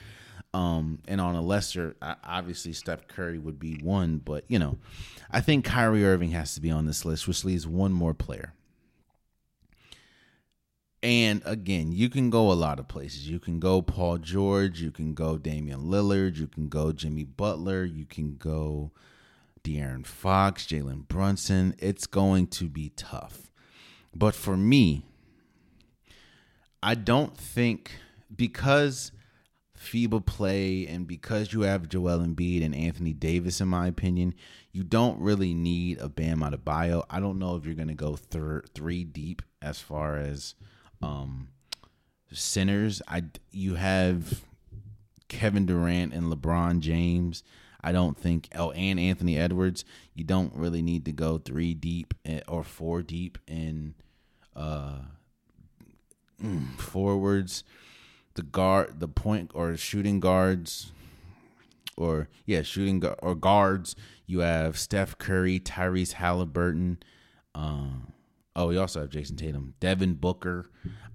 [0.52, 4.78] Um, and on a lesser, obviously Steph Curry would be one, but you know,
[5.30, 8.54] I think Kyrie Irving has to be on this list, which leaves one more player.
[11.02, 13.28] And again, you can go a lot of places.
[13.28, 17.84] You can go Paul George, you can go Damian Lillard, you can go Jimmy Butler,
[17.84, 18.90] you can go
[19.66, 21.74] De'Aaron Fox, Jalen Brunson.
[21.80, 23.50] It's going to be tough.
[24.14, 25.02] But for me,
[26.80, 27.90] I don't think
[28.34, 29.10] because
[29.76, 34.34] FIBA play, and because you have Joel Embiid and Anthony Davis, in my opinion,
[34.70, 37.04] you don't really need a Bam Adebayo.
[37.10, 40.54] I don't know if you're going to go thir- three deep as far as
[41.02, 41.48] um,
[42.30, 43.02] centers.
[43.08, 44.44] I you have
[45.26, 47.42] Kevin Durant and LeBron James.
[47.86, 49.84] I don't think oh and Anthony Edwards.
[50.12, 53.94] You don't really need to go three deep eh, or four deep in
[54.56, 55.02] uh,
[56.42, 57.62] mm, forwards
[58.34, 60.90] the guard, the point or shooting guards,
[61.96, 63.94] or yeah, shooting gu- or guards.
[64.26, 66.98] You have Steph Curry, Tyrese Halliburton.
[67.54, 67.86] Uh,
[68.56, 70.70] oh, we also have Jayson Tatum, Devin Booker.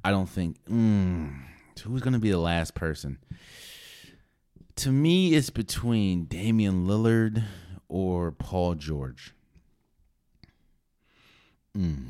[0.06, 1.34] I don't think mm,
[1.84, 3.18] who's going to be the last person.
[4.82, 7.44] To me, it's between Damian Lillard
[7.88, 9.32] or Paul George.
[11.78, 12.08] Mm.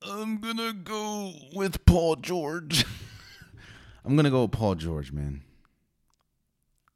[0.00, 2.86] I'm gonna go with Paul George.
[4.06, 5.42] I'm gonna go with Paul George, man.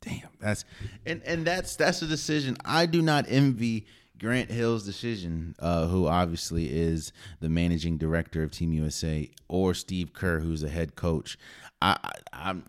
[0.00, 0.64] Damn, that's
[1.04, 2.56] and and that's that's a decision.
[2.64, 3.84] I do not envy
[4.18, 10.14] Grant Hill's decision, uh, who obviously is the managing director of Team USA, or Steve
[10.14, 11.36] Kerr, who's the head coach.
[11.82, 11.96] I,
[12.32, 12.64] I am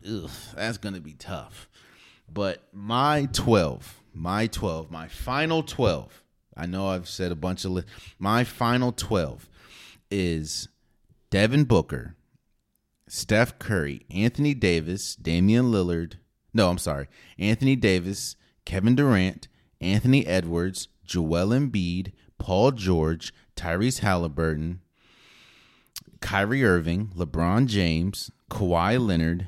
[0.55, 1.69] that's gonna be tough.
[2.31, 6.23] But my twelve, my twelve, my final twelve.
[6.55, 7.83] I know I've said a bunch of li-
[8.19, 9.47] my final twelve
[10.11, 10.67] is
[11.29, 12.15] Devin Booker,
[13.07, 16.13] Steph Curry, Anthony Davis, Damian Lillard.
[16.53, 17.07] No, I'm sorry.
[17.37, 18.35] Anthony Davis,
[18.65, 19.47] Kevin Durant,
[19.79, 24.81] Anthony Edwards, Joel Embiid, Paul George, Tyrese Halliburton,
[26.19, 29.47] Kyrie Irving, LeBron James, Kawhi Leonard,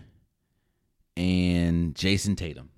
[1.16, 2.70] and Jayson Tatum.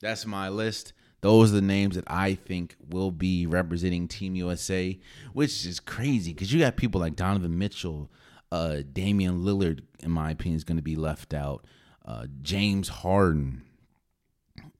[0.00, 0.92] That's my list.
[1.20, 4.98] Those are the names that I think will be representing Team USA,
[5.32, 8.10] which is crazy because you got people like Donovan Mitchell,
[8.50, 11.64] uh, Damian Lillard, in my opinion, is going to be left out.
[12.04, 13.62] Uh, James Harden,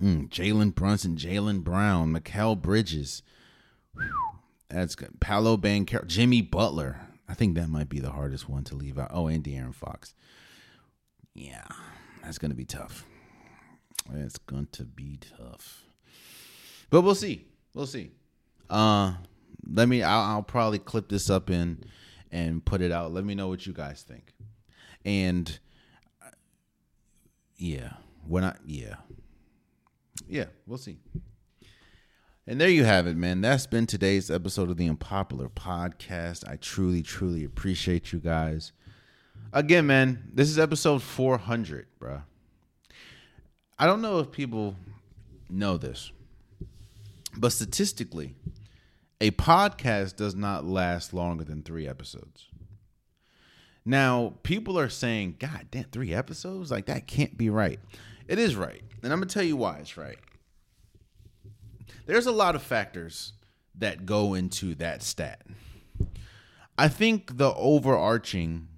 [0.03, 3.23] mm, Jalen Brunson, Jaylen Brown, Mikal Bridges.
[3.95, 4.11] Whew,
[4.69, 5.21] that's good.
[5.21, 7.01] Paolo Banchero, Jimmy Butler.
[7.29, 9.11] I think that might be the hardest one to leave out.
[9.13, 10.15] Oh, and De'Aaron Fox.
[11.35, 11.65] Yeah,
[12.23, 13.05] that's going to be tough.
[14.13, 15.85] It's going to be tough.
[16.91, 17.47] But we'll see.
[17.75, 18.11] We'll see.
[18.69, 19.15] Uh,
[19.71, 20.03] let me.
[20.03, 21.85] I'll, I'll probably clip this up in
[22.31, 23.13] and put it out.
[23.13, 24.33] Let me know what you guys think.
[25.05, 25.59] And
[26.23, 26.31] uh,
[27.57, 27.95] yeah,
[28.27, 28.97] when I yeah,
[30.29, 30.99] yeah, we'll see.
[32.45, 33.41] And there you have it, man.
[33.41, 36.43] That's been today's episode of the Unpopular Podcast.
[36.49, 38.73] I truly, truly appreciate you guys.
[39.53, 42.23] Again, man, this is episode 400, bro.
[43.79, 44.75] I don't know if people
[45.49, 46.11] know this,
[47.37, 48.35] but statistically,
[49.21, 52.49] a podcast does not last longer than three episodes.
[53.85, 56.73] Now, people are saying, God damn, three episodes?
[56.73, 57.79] Like, that can't be right.
[58.27, 58.83] It is right.
[59.05, 60.19] And I'm going to tell you why it's right.
[62.07, 63.33] There's a lot of factors
[63.75, 65.43] that go into that stat.
[66.77, 68.69] I think the overarching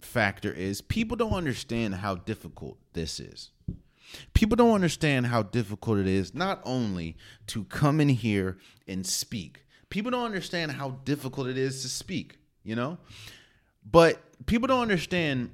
[0.00, 3.50] factor is people don't understand how difficult this is.
[4.32, 7.16] People don't understand how difficult it is not only
[7.48, 9.64] to come in here and speak.
[9.90, 12.98] People don't understand how difficult it is to speak, you know?
[13.84, 15.50] But people don't understand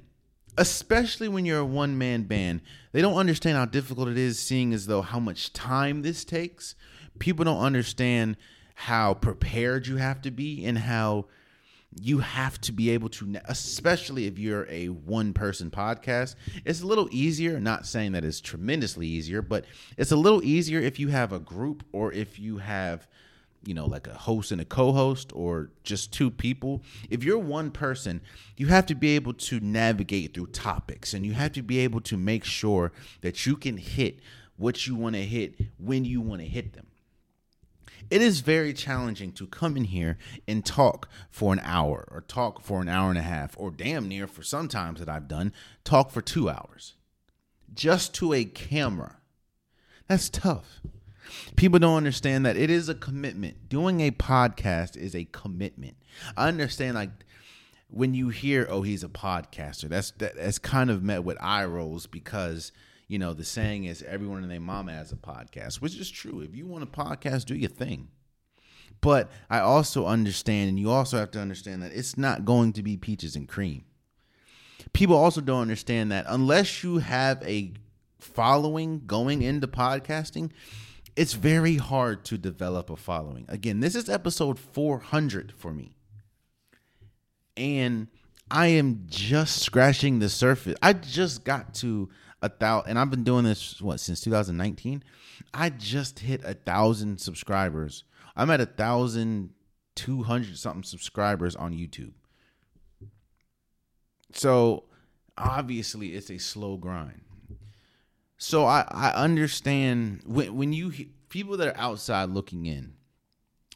[0.57, 4.73] especially when you're a one man band, they don't understand how difficult it is seeing
[4.73, 6.75] as though how much time this takes.
[7.19, 8.37] People don't understand
[8.75, 11.25] how prepared you have to be and how
[12.01, 16.35] you have to be able to especially if you're a one person podcast
[16.65, 19.63] it's a little easier not saying that it's tremendously easier but
[19.97, 23.07] it's a little easier if you have a group or if you have
[23.65, 27.71] you know like a host and a co-host or just two people if you're one
[27.71, 28.21] person
[28.57, 32.01] you have to be able to navigate through topics and you have to be able
[32.01, 32.91] to make sure
[33.21, 34.19] that you can hit
[34.57, 36.87] what you want to hit when you want to hit them
[38.09, 42.61] it is very challenging to come in here and talk for an hour or talk
[42.61, 45.51] for an hour and a half or damn near for some times that I've done
[45.83, 46.93] talk for 2 hours
[47.73, 49.17] just to a camera.
[50.07, 50.81] That's tough.
[51.55, 53.69] People don't understand that it is a commitment.
[53.69, 55.97] Doing a podcast is a commitment.
[56.37, 57.09] I understand like
[57.89, 61.65] when you hear oh he's a podcaster that's that, that's kind of met with eye
[61.65, 62.71] rolls because
[63.07, 66.41] you know, the saying is everyone and their mama has a podcast, which is true.
[66.41, 68.09] If you want a podcast, do your thing.
[69.01, 72.83] But I also understand, and you also have to understand that it's not going to
[72.83, 73.83] be peaches and cream.
[74.93, 77.73] People also don't understand that unless you have a
[78.19, 80.51] following going into podcasting,
[81.15, 83.45] it's very hard to develop a following.
[83.47, 85.95] Again, this is episode 400 for me.
[87.55, 88.07] And
[88.51, 90.75] I am just scratching the surface.
[90.81, 92.09] I just got to
[92.41, 95.03] a thousand, and I've been doing this what since 2019.
[95.53, 98.03] I just hit a thousand subscribers.
[98.35, 99.51] I'm at a thousand
[99.95, 102.11] two hundred something subscribers on YouTube.
[104.33, 104.83] So
[105.37, 107.21] obviously, it's a slow grind.
[108.45, 110.93] So I I understand when when you
[111.29, 112.93] people that are outside looking in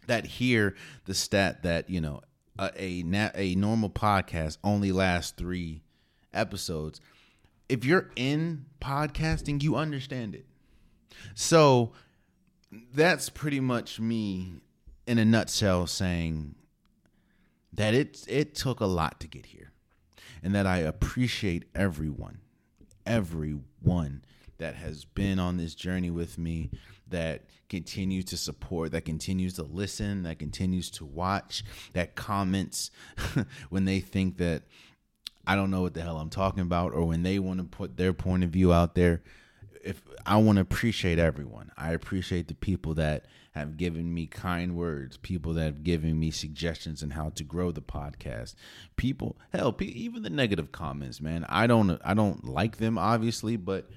[0.06, 2.22] that hear the stat that you know
[2.60, 5.82] a a, a normal podcast only lasts three
[6.36, 7.02] episodes.
[7.68, 10.46] If you're in podcasting, you understand it.
[11.34, 11.94] So
[12.94, 14.62] that's pretty much me
[15.08, 16.54] in a nutshell saying
[17.74, 19.72] that it it took a lot to get here
[20.44, 22.42] and that I appreciate everyone
[23.10, 24.22] everyone
[24.60, 26.70] that has been on this journey with me
[27.08, 32.92] that continues to support that continues to listen that continues to watch that comments
[33.70, 34.64] when they think that
[35.48, 37.98] I don't know what the hell I'm talking about or when they want to put
[37.98, 39.24] their point of view out there
[39.84, 41.72] if I want to appreciate everyone.
[41.78, 46.32] I appreciate the people that have given me kind words, people that have given me
[46.32, 48.56] suggestions on how to grow the podcast.
[48.96, 51.46] People, hell, even the negative comments, man.
[51.50, 53.90] I don't I don't like them obviously, but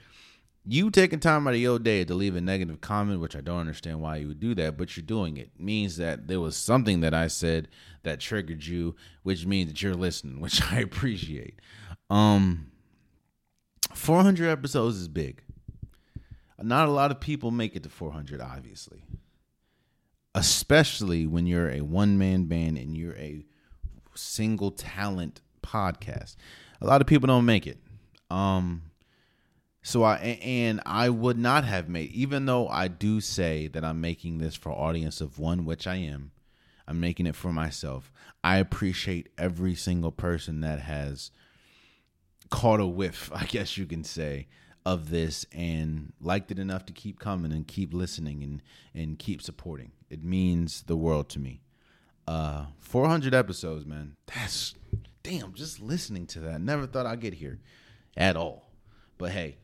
[0.64, 3.58] you taking time out of your day to leave a negative comment, which I don't
[3.58, 7.00] understand why you would do that, but you're doing it, means that there was something
[7.00, 7.68] that I said
[8.04, 11.60] that triggered you, which means that you're listening, which I appreciate.
[12.10, 12.68] Um
[13.94, 15.42] 400 episodes is big.
[16.60, 19.04] Not a lot of people make it to 400, obviously.
[20.34, 23.44] Especially when you're a one man band and you're a
[24.14, 26.36] single talent podcast.
[26.80, 27.78] A lot of people don't make it.
[28.30, 28.82] Um,
[29.82, 34.00] so I and I would not have made even though I do say that I'm
[34.00, 36.30] making this for audience of one, which I am.
[36.86, 38.12] I'm making it for myself.
[38.44, 41.30] I appreciate every single person that has
[42.50, 44.46] caught a whiff, I guess you can say,
[44.84, 48.62] of this and liked it enough to keep coming and keep listening and
[48.94, 49.92] and keep supporting.
[50.10, 51.60] It means the world to me.
[52.28, 54.16] Uh 400 episodes, man.
[54.26, 54.74] That's
[55.22, 56.60] damn, just listening to that.
[56.60, 57.58] Never thought I'd get here
[58.16, 58.70] at all.
[59.18, 59.56] But hey,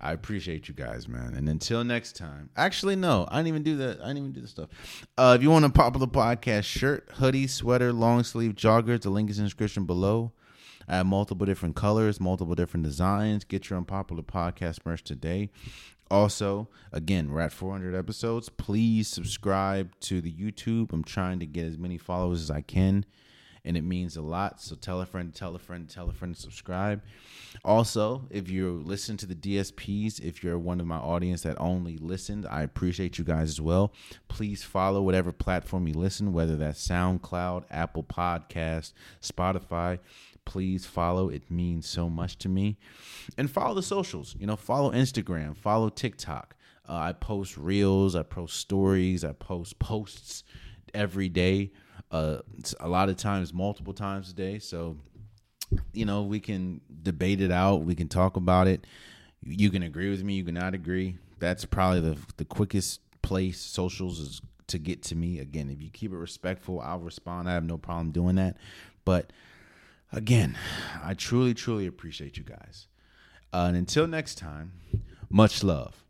[0.00, 1.34] I appreciate you guys, man.
[1.34, 2.50] And until next time.
[2.56, 4.00] Actually, no, I didn't even do that.
[4.00, 4.68] I didn't even do the stuff.
[5.16, 9.30] Uh, if you want a popular podcast shirt, hoodie, sweater, long sleeve joggers, the link
[9.30, 10.32] is in the description below.
[10.88, 13.44] I have multiple different colors, multiple different designs.
[13.44, 15.50] Get your unpopular podcast merch today.
[16.10, 18.48] Also, again, we're at 400 episodes.
[18.48, 20.92] Please subscribe to the YouTube.
[20.92, 23.04] I'm trying to get as many followers as I can,
[23.66, 24.60] and it means a lot.
[24.60, 27.02] So tell a friend, tell a friend, tell a friend subscribe.
[27.64, 31.98] Also, if you listen to the DSPs, if you're one of my audience that only
[31.98, 33.92] listened, I appreciate you guys as well.
[34.28, 39.98] Please follow whatever platform you listen, whether that's SoundCloud, Apple Podcast, Spotify
[40.46, 41.28] please follow.
[41.28, 42.78] It means so much to me.
[43.36, 44.34] And follow the socials.
[44.38, 46.54] You know, follow Instagram, follow TikTok.
[46.88, 50.44] Uh, I post reels, I post stories, I post posts
[50.94, 51.72] every day.
[52.10, 52.38] Uh,
[52.80, 54.58] a lot of times, multiple times a day.
[54.58, 54.96] So,
[55.92, 57.82] you know, we can debate it out.
[57.82, 58.86] We can talk about it.
[59.44, 60.34] You can agree with me.
[60.34, 61.18] You cannot agree.
[61.38, 65.38] That's probably the the quickest place socials is to get to me.
[65.38, 67.48] Again, if you keep it respectful, I'll respond.
[67.48, 68.56] I have no problem doing that.
[69.04, 69.32] But
[70.12, 70.56] again,
[71.02, 72.88] I truly, truly appreciate you guys.
[73.52, 74.72] Uh, and until next time,
[75.30, 76.04] much love.